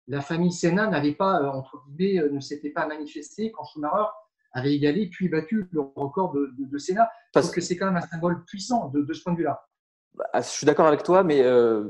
la 0.07 0.21
famille 0.21 0.51
Senna 0.51 0.87
n'avait 0.87 1.13
pas, 1.13 1.41
euh, 1.41 1.47
entre 1.47 1.83
guillemets, 1.87 2.21
euh, 2.21 2.31
ne 2.31 2.39
s'était 2.39 2.69
pas 2.69 2.85
manifestée 2.85 3.51
quand 3.51 3.63
Schumacher 3.65 4.09
avait 4.53 4.73
égalé 4.73 5.07
puis 5.07 5.27
battu 5.29 5.67
le 5.71 5.81
record 5.95 6.33
de, 6.33 6.51
de, 6.57 6.77
Senna. 6.77 7.09
Parce 7.33 7.51
que 7.51 7.61
c'est 7.61 7.75
quand 7.75 7.87
même 7.87 7.97
un 7.97 8.07
symbole 8.07 8.43
puissant 8.45 8.89
de, 8.89 9.13
ce 9.13 9.21
point 9.21 9.33
de 9.33 9.37
vue-là. 9.39 9.67
Bah, 10.13 10.25
je 10.35 10.47
suis 10.47 10.65
d'accord 10.65 10.87
avec 10.87 11.03
toi, 11.03 11.23
mais 11.23 11.41
euh, 11.41 11.89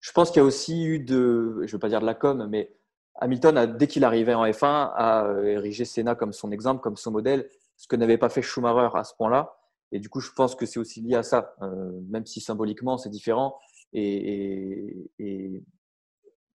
je 0.00 0.12
pense 0.12 0.30
qu'il 0.30 0.40
y 0.40 0.44
a 0.44 0.46
aussi 0.46 0.84
eu 0.84 0.98
de, 0.98 1.58
je 1.60 1.66
ne 1.66 1.72
veux 1.72 1.78
pas 1.78 1.88
dire 1.88 2.00
de 2.00 2.06
la 2.06 2.14
com, 2.14 2.46
mais 2.48 2.72
Hamilton, 3.16 3.56
a, 3.56 3.66
dès 3.66 3.86
qu'il 3.86 4.04
arrivait 4.04 4.34
en 4.34 4.44
F1, 4.44 4.92
a 4.94 5.32
érigé 5.44 5.84
Senna 5.84 6.14
comme 6.14 6.32
son 6.32 6.50
exemple, 6.50 6.80
comme 6.80 6.96
son 6.96 7.12
modèle 7.12 7.48
ce 7.76 7.86
que 7.86 7.96
n'avait 7.96 8.18
pas 8.18 8.28
fait 8.28 8.42
Schumacher 8.42 8.96
à 8.96 9.04
ce 9.04 9.14
point-là. 9.14 9.55
Et 9.92 10.00
du 10.00 10.08
coup, 10.08 10.20
je 10.20 10.30
pense 10.32 10.54
que 10.54 10.66
c'est 10.66 10.78
aussi 10.78 11.00
lié 11.00 11.14
à 11.14 11.22
ça, 11.22 11.54
euh, 11.62 11.92
même 12.08 12.26
si 12.26 12.40
symboliquement 12.40 12.98
c'est 12.98 13.10
différent. 13.10 13.58
Et, 13.92 15.08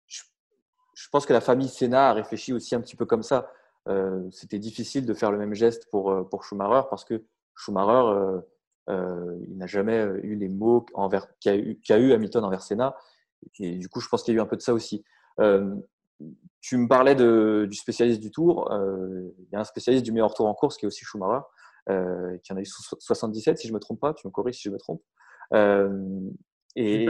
je, 0.06 1.08
pense 1.12 1.26
que 1.26 1.32
la 1.32 1.40
famille 1.40 1.68
Senna 1.68 2.10
a 2.10 2.12
réfléchi 2.12 2.52
aussi 2.52 2.74
un 2.74 2.80
petit 2.80 2.96
peu 2.96 3.06
comme 3.06 3.22
ça. 3.22 3.50
Euh, 3.88 4.28
c'était 4.30 4.58
difficile 4.58 5.06
de 5.06 5.14
faire 5.14 5.30
le 5.30 5.38
même 5.38 5.54
geste 5.54 5.88
pour, 5.90 6.10
euh, 6.10 6.24
pour 6.24 6.44
Schumacher 6.44 6.86
parce 6.90 7.04
que 7.04 7.24
Schumacher, 7.54 8.40
il 8.88 9.56
n'a 9.56 9.66
jamais 9.66 9.98
eu 10.22 10.34
les 10.34 10.48
mots 10.48 10.84
qu'a 11.40 11.56
eu, 11.56 11.78
eu, 11.88 12.12
Hamilton 12.12 12.44
envers 12.44 12.62
Senna. 12.62 12.96
Et 13.60 13.76
du 13.76 13.88
coup, 13.88 14.00
je 14.00 14.08
pense 14.08 14.22
qu'il 14.22 14.34
y 14.34 14.36
a 14.36 14.40
eu 14.40 14.42
un 14.42 14.46
peu 14.46 14.56
de 14.56 14.62
ça 14.62 14.74
aussi 14.74 15.04
tu 16.60 16.76
me 16.76 16.88
parlais 16.88 17.14
du 17.14 17.76
spécialiste 17.76 18.20
du 18.20 18.30
tour. 18.30 18.68
Il 18.70 19.52
y 19.52 19.56
a 19.56 19.60
un 19.60 19.64
spécialiste 19.64 20.04
du 20.04 20.12
meilleur 20.12 20.34
tour 20.34 20.46
en 20.46 20.54
course 20.54 20.76
qui 20.76 20.84
est 20.84 20.88
aussi 20.88 21.04
Schumacher, 21.04 21.44
qui 21.88 22.52
en 22.52 22.56
a 22.56 22.60
eu 22.60 22.66
77, 22.66 23.58
si 23.58 23.66
je 23.66 23.72
ne 23.72 23.76
me 23.76 23.80
trompe 23.80 24.00
pas. 24.00 24.14
Tu 24.14 24.26
me 24.26 24.30
corriges 24.30 24.56
si 24.56 24.62
je 24.62 24.70
me 24.70 24.78
trompe. 24.78 25.02
Euh, 25.54 25.90
et, 26.76 27.06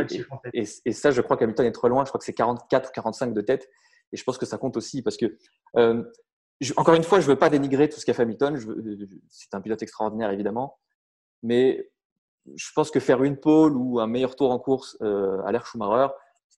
et, 0.54 0.92
ça, 0.92 1.10
je 1.10 1.20
crois 1.20 1.36
qu'Hamilton 1.36 1.66
est 1.66 1.72
trop 1.72 1.88
loin. 1.88 2.04
Je 2.04 2.10
crois 2.10 2.18
que 2.18 2.24
c'est 2.24 2.32
44 2.32 2.88
ou 2.88 2.92
45 2.92 3.34
de 3.34 3.40
tête. 3.40 3.68
Et 4.12 4.16
je 4.16 4.24
pense 4.24 4.38
que 4.38 4.46
ça 4.46 4.56
compte 4.56 4.76
aussi 4.76 5.02
parce 5.02 5.16
que, 5.16 5.36
encore 6.76 6.94
une 6.94 7.02
fois, 7.02 7.20
je 7.20 7.26
ne 7.26 7.32
veux 7.32 7.38
pas 7.38 7.50
dénigrer 7.50 7.88
tout 7.88 8.00
ce 8.00 8.06
qu'a 8.06 8.14
fait 8.14 8.22
Hamilton. 8.22 8.58
C'est 9.28 9.54
un 9.54 9.60
pilote 9.60 9.82
extraordinaire, 9.82 10.30
évidemment. 10.30 10.78
Mais 11.42 11.90
je 12.54 12.70
pense 12.74 12.90
que 12.90 13.00
faire 13.00 13.22
une 13.22 13.36
pole 13.36 13.76
ou 13.76 14.00
un 14.00 14.06
meilleur 14.06 14.36
tour 14.36 14.50
en 14.50 14.58
course 14.58 14.96
à 15.00 15.52
l'ère 15.52 15.66
Schumacher, 15.66 16.08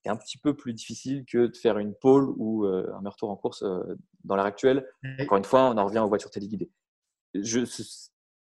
c'est 0.03 0.09
un 0.09 0.15
petit 0.15 0.37
peu 0.37 0.55
plus 0.55 0.73
difficile 0.73 1.25
que 1.25 1.47
de 1.47 1.55
faire 1.55 1.77
une 1.77 1.93
pole 1.93 2.33
ou 2.37 2.65
euh, 2.65 2.91
un 2.93 2.99
meilleur 2.99 3.15
tour 3.15 3.29
en 3.29 3.35
course 3.35 3.63
euh, 3.63 3.95
dans 4.23 4.35
l'ère 4.35 4.45
actuelle. 4.45 4.87
Encore 5.19 5.37
une 5.37 5.43
fois, 5.43 5.69
on 5.69 5.77
en 5.77 5.85
revient 5.85 5.99
aux 5.99 6.07
voitures 6.07 6.31
téléguidées. 6.31 6.71
Je, 7.33 7.65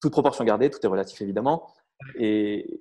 toute 0.06 0.12
proportion 0.12 0.44
gardée, 0.44 0.70
tout 0.70 0.78
est 0.80 0.86
relatif 0.86 1.20
évidemment. 1.20 1.68
Et 2.16 2.80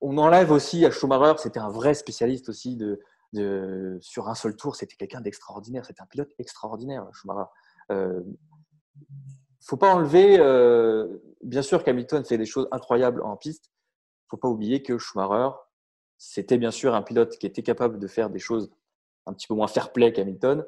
on 0.00 0.16
enlève 0.16 0.50
aussi 0.50 0.86
à 0.86 0.90
Schumacher, 0.90 1.38
c'était 1.38 1.60
un 1.60 1.68
vrai 1.68 1.92
spécialiste 1.92 2.48
aussi 2.48 2.78
de, 2.78 3.98
sur 4.00 4.28
un 4.30 4.34
seul 4.34 4.56
tour, 4.56 4.76
c'était 4.76 4.96
quelqu'un 4.96 5.20
d'extraordinaire. 5.20 5.84
C'était 5.84 6.00
un 6.00 6.06
pilote 6.06 6.32
extraordinaire, 6.38 7.06
Schumacher. 7.12 7.50
Euh, 7.92 8.22
faut 9.60 9.76
pas 9.76 9.94
enlever, 9.94 10.38
euh, 10.38 11.18
bien 11.42 11.60
sûr 11.60 11.84
qu'Hamilton 11.84 12.24
fait 12.24 12.38
des 12.38 12.46
choses 12.46 12.66
incroyables 12.70 13.22
en 13.22 13.36
piste. 13.36 13.70
faut 14.28 14.38
pas 14.38 14.48
oublier 14.48 14.82
que 14.82 14.96
Schumacher, 14.96 15.54
c'était 16.16 16.56
bien 16.56 16.70
sûr 16.70 16.94
un 16.94 17.02
pilote 17.02 17.36
qui 17.36 17.46
était 17.46 17.62
capable 17.62 17.98
de 17.98 18.06
faire 18.06 18.30
des 18.30 18.38
choses 18.38 18.70
un 19.26 19.34
petit 19.34 19.46
peu 19.46 19.54
moins 19.54 19.68
fair-play 19.68 20.14
qu'Hamilton, 20.14 20.64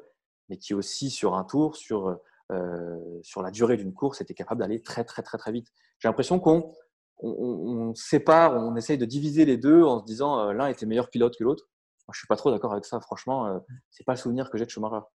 mais 0.49 0.57
qui 0.57 0.75
aussi 0.75 1.09
sur 1.09 1.33
un 1.33 1.43
tour, 1.43 1.75
sur, 1.75 2.19
euh, 2.51 2.97
sur 3.23 3.41
la 3.41 3.51
durée 3.51 3.75
d'une 3.75 3.93
course, 3.93 4.21
était 4.21 4.33
capable 4.33 4.61
d'aller 4.61 4.81
très 4.81 5.03
très 5.03 5.21
très 5.21 5.37
très 5.37 5.51
vite. 5.51 5.67
J'ai 5.99 6.07
l'impression 6.07 6.39
qu'on 6.39 6.73
on, 7.19 7.93
sépare, 7.93 8.53
on 8.53 8.75
essaye 8.77 8.97
de 8.97 9.05
diviser 9.05 9.43
les 9.43 9.57
deux 9.57 9.83
en 9.83 9.99
se 9.99 10.05
disant 10.05 10.39
euh, 10.39 10.53
l'un 10.53 10.67
était 10.67 10.85
meilleur 10.85 11.09
pilote 11.09 11.35
que 11.37 11.43
l'autre. 11.43 11.65
Je 12.13 12.17
suis 12.17 12.27
pas 12.27 12.37
trop 12.37 12.49
d'accord 12.49 12.71
avec 12.71 12.85
ça. 12.85 13.01
Franchement, 13.01 13.47
euh, 13.47 13.59
c'est 13.89 14.05
pas 14.05 14.13
le 14.13 14.17
souvenir 14.17 14.49
que 14.49 14.57
j'ai 14.57 14.63
de 14.63 14.69
Schumacher. 14.69 15.05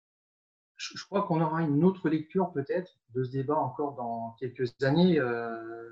Je, 0.77 1.05
crois 1.07 1.23
qu'on 1.23 1.41
aura 1.41 1.63
une 1.63 1.85
autre 1.85 2.09
lecture 2.11 2.53
peut-être 2.53 2.99
de 3.15 3.23
ce 3.23 3.31
débat 3.31 3.57
encore 3.57 3.95
dans 3.95 4.37
quelques 4.39 4.75
années, 4.83 5.19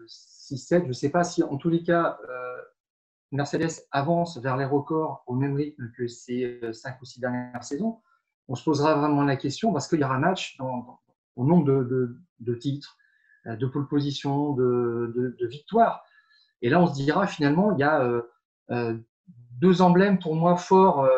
6-7. 0.09 0.83
Je 0.83 0.87
ne 0.88 0.92
sais 0.92 1.11
pas 1.11 1.22
si, 1.22 1.44
en 1.44 1.57
tous 1.59 1.68
les 1.68 1.85
cas, 1.85 2.18
Mercedes 3.31 3.87
avance 3.92 4.38
vers 4.38 4.57
les 4.57 4.64
records 4.64 5.22
au 5.29 5.35
même 5.37 5.55
rythme 5.55 5.92
que 5.96 6.09
ces 6.09 6.61
cinq 6.72 7.00
ou 7.00 7.05
six 7.05 7.20
dernières 7.20 7.62
saisons. 7.62 8.00
On 8.48 8.57
se 8.57 8.64
posera 8.64 8.96
vraiment 8.96 9.22
la 9.22 9.37
question 9.37 9.72
parce 9.72 9.87
qu'il 9.87 10.00
y 10.00 10.05
aura 10.05 10.16
un 10.16 10.20
match 10.20 10.59
au 11.40 11.46
nombre 11.46 11.64
de 11.64 12.55
titres 12.55 12.96
euh, 13.46 13.57
de 13.57 13.66
pole 13.66 13.88
position, 13.88 14.53
de, 14.53 15.35
de, 15.38 15.46
victoire. 15.46 16.05
Et 16.61 16.68
là, 16.68 16.79
on 16.79 16.87
se 16.87 16.92
dira 16.92 17.26
finalement, 17.26 17.72
il 17.72 17.81
y 17.81 17.83
a 17.83 18.03
euh, 18.03 18.20
euh, 18.70 18.98
deux 19.59 19.81
emblèmes 19.81 20.18
pour 20.18 20.35
moi 20.35 20.57
forts 20.57 21.09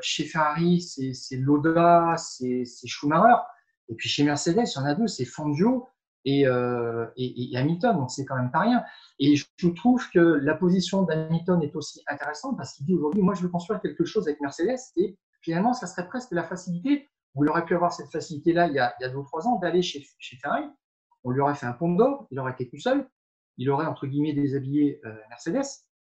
chez 0.00 0.24
Ferrari, 0.24 0.80
c'est 0.80 1.36
Loda, 1.36 2.14
c'est 2.16 2.64
Schumacher. 2.86 3.42
Et 3.88 3.94
puis 3.94 4.08
chez 4.08 4.22
Mercedes, 4.22 4.62
il 4.66 4.78
y 4.78 4.78
en 4.78 4.84
a 4.84 4.94
deux, 4.94 5.08
c'est 5.08 5.24
Fangio 5.24 5.88
et, 6.24 6.42
et, 6.42 7.56
Hamilton, 7.56 7.96
donc 7.96 8.10
c'est 8.10 8.24
quand 8.24 8.36
même 8.36 8.50
pas 8.52 8.60
rien. 8.60 8.84
Et 9.18 9.34
je 9.36 9.68
trouve 9.74 10.08
que 10.10 10.20
la 10.20 10.54
position 10.54 11.02
d'Hamilton 11.02 11.60
est 11.62 11.74
aussi 11.74 12.02
intéressante 12.06 12.56
parce 12.56 12.74
qu'il 12.74 12.86
dit 12.86 12.94
aujourd'hui, 12.94 13.22
moi 13.22 13.34
je 13.34 13.42
veux 13.42 13.48
construire 13.48 13.80
quelque 13.80 14.04
chose 14.04 14.28
avec 14.28 14.40
Mercedes 14.40 14.78
et 14.96 15.18
finalement, 15.40 15.72
ça 15.72 15.86
serait 15.86 16.06
presque 16.06 16.32
la 16.32 16.44
facilité, 16.44 17.08
où 17.34 17.44
il 17.44 17.50
aurait 17.50 17.64
pu 17.64 17.74
avoir 17.74 17.92
cette 17.92 18.10
facilité-là 18.10 18.68
il, 18.68 18.74
y 18.74 18.78
a, 18.78 18.94
il 18.98 19.02
y 19.02 19.06
a 19.06 19.08
deux 19.08 19.16
ou 19.16 19.24
trois 19.24 19.46
ans, 19.46 19.58
d'aller 19.58 19.82
chez, 19.82 20.06
chez 20.18 20.36
Ferrari 20.36 20.64
on 21.24 21.30
lui 21.30 21.40
aurait 21.40 21.54
fait 21.54 21.66
un 21.66 21.72
pont 21.72 21.92
d'or, 21.92 22.26
il 22.30 22.38
aurait 22.38 22.52
été 22.52 22.68
tout 22.68 22.78
seul, 22.78 23.08
il 23.56 23.70
aurait 23.70 23.86
entre 23.86 24.06
guillemets 24.06 24.34
déshabillé 24.34 25.00
euh, 25.04 25.14
Mercedes, 25.30 25.66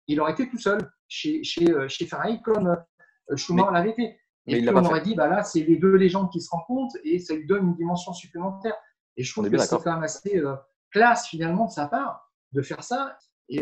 il 0.07 0.19
aurait 0.19 0.31
été 0.31 0.49
tout 0.49 0.57
seul 0.57 0.91
chez, 1.07 1.43
chez, 1.43 1.69
euh, 1.69 1.87
chez 1.87 2.05
Ferrari 2.05 2.41
comme 2.41 2.67
euh, 2.67 3.35
Schumacher 3.35 3.71
l'avait 3.73 3.91
été. 3.91 4.17
Et 4.47 4.59
puis 4.59 4.69
on 4.69 4.85
aurait 4.85 5.01
dit, 5.01 5.13
bah 5.13 5.27
là, 5.27 5.43
c'est 5.43 5.61
les 5.61 5.77
deux 5.77 5.95
légendes 5.95 6.31
qui 6.31 6.41
se 6.41 6.49
rencontrent 6.49 6.95
et 7.03 7.19
ça 7.19 7.35
lui 7.35 7.45
donne 7.45 7.67
une 7.67 7.75
dimension 7.75 8.11
supplémentaire. 8.11 8.73
Et 9.15 9.23
je 9.23 9.31
trouve 9.31 9.49
que 9.49 9.57
c'est 9.57 9.69
quand 9.69 9.93
même 9.93 10.03
assez 10.03 10.41
classe 10.89 11.27
finalement 11.27 11.65
de 11.65 11.71
sa 11.71 11.87
part 11.87 12.31
de 12.51 12.61
faire 12.63 12.83
ça. 12.83 13.17
Et, 13.49 13.61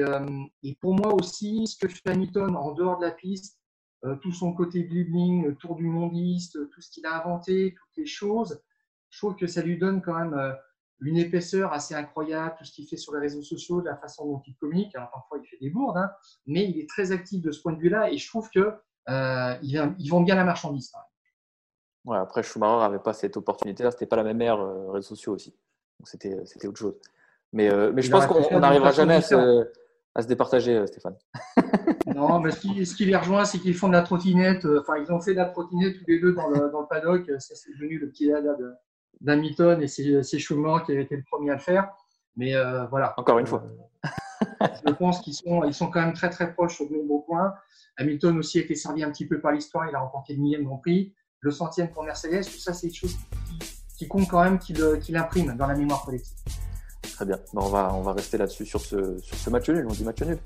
et, 0.64 0.76
pour 0.80 0.96
moi 0.96 1.14
aussi, 1.14 1.68
ce 1.68 1.78
que 1.78 1.92
fait 1.92 2.10
Hamilton 2.10 2.56
en 2.56 2.72
dehors 2.72 2.98
de 2.98 3.06
la 3.06 3.12
piste, 3.12 3.59
tout 4.22 4.32
son 4.32 4.54
côté 4.54 4.84
dribbling, 4.84 5.56
tour 5.58 5.76
du 5.76 5.86
mondiste, 5.86 6.58
tout 6.70 6.82
ce 6.82 6.90
qu'il 6.90 7.06
a 7.06 7.22
inventé, 7.22 7.76
toutes 7.78 7.98
les 7.98 8.06
choses, 8.06 8.62
je 9.10 9.18
trouve 9.18 9.36
que 9.36 9.48
ça 9.48 9.62
lui 9.62 9.78
donne 9.78 10.02
quand 10.02 10.14
même 10.14 10.56
une 11.02 11.18
épaisseur 11.18 11.74
assez 11.74 11.96
incroyable, 11.96 12.56
tout 12.58 12.66
ce 12.66 12.72
qu'il 12.72 12.88
fait 12.88 12.98
sur 12.98 13.14
les 13.14 13.20
réseaux 13.20 13.42
sociaux, 13.42 13.82
de 13.82 13.88
la 13.88 13.98
façon 13.98 14.26
dont 14.26 14.42
il 14.46 14.56
communique. 14.56 14.94
Alors, 14.96 15.10
parfois, 15.12 15.40
il 15.42 15.48
fait 15.48 15.58
des 15.62 15.70
bourdes, 15.70 15.98
hein, 15.98 16.12
mais 16.46 16.70
il 16.70 16.80
est 16.80 16.90
très 16.90 17.12
actif 17.12 17.42
de 17.42 17.52
ce 17.52 17.62
point 17.62 17.74
de 17.74 17.80
vue-là 17.80 18.12
et 18.12 18.18
je 18.18 18.28
trouve 18.28 18.50
qu'ils 18.50 18.64
euh, 19.10 19.56
ils 19.62 20.10
vendent 20.10 20.26
bien 20.26 20.36
la 20.36 20.44
marchandise. 20.44 20.92
Ouais, 22.06 22.18
après, 22.18 22.44
Schumacher 22.44 22.80
n'avait 22.80 23.00
pas 23.00 23.14
cette 23.14 23.38
opportunité-là, 23.38 23.92
c'était 23.92 24.06
pas 24.06 24.16
la 24.16 24.24
même 24.24 24.42
ère 24.42 24.60
euh, 24.60 24.92
réseaux 24.92 25.10
sociaux 25.10 25.34
aussi. 25.34 25.56
C'était, 26.04 26.36
autre 26.66 26.78
chose. 26.78 26.96
Mais, 27.52 27.72
euh, 27.72 27.92
mais 27.94 28.02
je 28.02 28.12
pense 28.12 28.26
qu'on 28.26 28.60
n'arrivera 28.60 28.92
jamais 28.92 29.16
à 29.16 29.22
se, 29.22 29.72
à 30.20 30.22
se, 30.22 30.28
départager, 30.28 30.86
Stéphane. 30.88 31.16
non, 32.16 32.40
mais 32.40 32.52
ce 32.52 32.60
qui, 32.60 32.86
ce 32.86 32.96
qui 32.96 33.06
les 33.06 33.16
rejoint, 33.16 33.46
c'est 33.46 33.60
qu'ils 33.60 33.76
font 33.76 33.88
de 33.88 33.94
la 33.94 34.02
trottinette. 34.02 34.66
Enfin, 34.80 34.98
ils 34.98 35.12
ont 35.12 35.20
fait 35.20 35.32
de 35.32 35.38
la 35.38 35.46
trottinette 35.46 35.98
tous 35.98 36.06
les 36.08 36.20
deux 36.20 36.34
dans 36.34 36.50
le, 36.50 36.70
dans 36.72 36.82
le 36.82 36.88
paddock. 36.88 37.26
Ça, 37.40 37.56
c'est 37.56 37.72
devenu 37.74 37.98
le 38.00 38.10
petit 38.10 38.28
dada 38.28 38.56
d'Hamilton 39.22 39.82
et 39.82 39.88
c'est 39.88 40.40
Schumacher 40.40 40.86
qui 40.86 40.92
avait 40.94 41.04
été 41.04 41.16
le 41.16 41.24
premier 41.30 41.52
à 41.52 41.56
le 41.56 41.60
faire. 41.60 41.92
Mais 42.36 42.56
euh, 42.56 42.86
voilà. 42.88 43.14
Encore 43.18 43.40
une 43.40 43.48
fois. 43.48 43.64
Euh, 43.66 44.68
je 44.86 44.94
pense 44.94 45.20
qu'ils 45.22 45.34
sont, 45.34 45.64
ils 45.66 45.74
sont 45.74 45.90
quand 45.90 46.02
même 46.02 46.14
très 46.14 46.30
très 46.30 46.54
proches 46.54 46.76
sur 46.76 46.90
de 46.90 46.96
nombreux 46.96 47.24
points. 47.26 47.54
Hamilton 47.98 48.38
aussi 48.38 48.60
a 48.60 48.62
été 48.62 48.76
servi 48.76 49.04
un 49.04 49.12
petit 49.12 49.28
peu 49.28 49.42
par 49.42 49.52
l'histoire. 49.52 49.88
Il 49.90 49.96
a 49.96 50.00
remporté 50.00 50.34
le 50.34 50.42
millième 50.42 50.64
Grand 50.64 50.78
Prix, 50.78 51.14
le 51.42 51.52
centième 51.52 51.90
pour 51.90 52.04
Mercedes. 52.04 52.46
Tout 52.46 52.60
ça, 52.60 52.74
c'est 52.74 52.88
des 52.88 52.94
choses 52.94 53.18
qui, 53.98 54.08
comptent 54.08 54.30
quand 54.30 54.44
même, 54.44 54.58
qu'il 54.58 55.18
imprime 55.18 55.56
dans 55.58 55.68
la 55.68 55.76
mémoire 55.76 56.04
collective. 56.06 56.38
Très 57.20 57.26
bien. 57.26 57.40
on, 57.54 57.68
va, 57.68 57.94
on 57.96 58.02
va 58.02 58.14
rester 58.14 58.38
là-dessus 58.38 58.66
sur 58.66 58.80
ce, 58.80 59.20
sur 59.20 59.36
ce 59.36 59.50
match 59.50 59.68
nul. 59.68 59.86
On 59.90 59.92
dit 59.92 60.06
match 60.06 60.22
nul. 60.22 60.38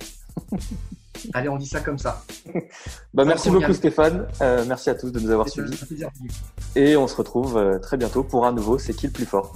Allez, 1.35 1.47
on 1.47 1.57
dit 1.57 1.67
ça 1.67 1.81
comme 1.81 1.99
ça. 1.99 2.23
bah, 3.13 3.25
merci 3.25 3.51
beaucoup 3.51 3.73
Stéphane. 3.73 4.25
Euh, 4.41 4.65
merci 4.67 4.89
à 4.89 4.95
tous 4.95 5.11
de 5.11 5.19
nous 5.19 5.29
avoir 5.29 5.47
suivis. 5.47 5.79
Et 6.75 6.97
on 6.97 7.07
se 7.07 7.15
retrouve 7.15 7.57
euh, 7.57 7.77
très 7.77 7.95
bientôt 7.97 8.23
pour 8.23 8.47
un 8.47 8.51
nouveau 8.51 8.79
C'est 8.79 8.95
qui 8.95 9.05
le 9.05 9.13
plus 9.13 9.27
fort? 9.27 9.55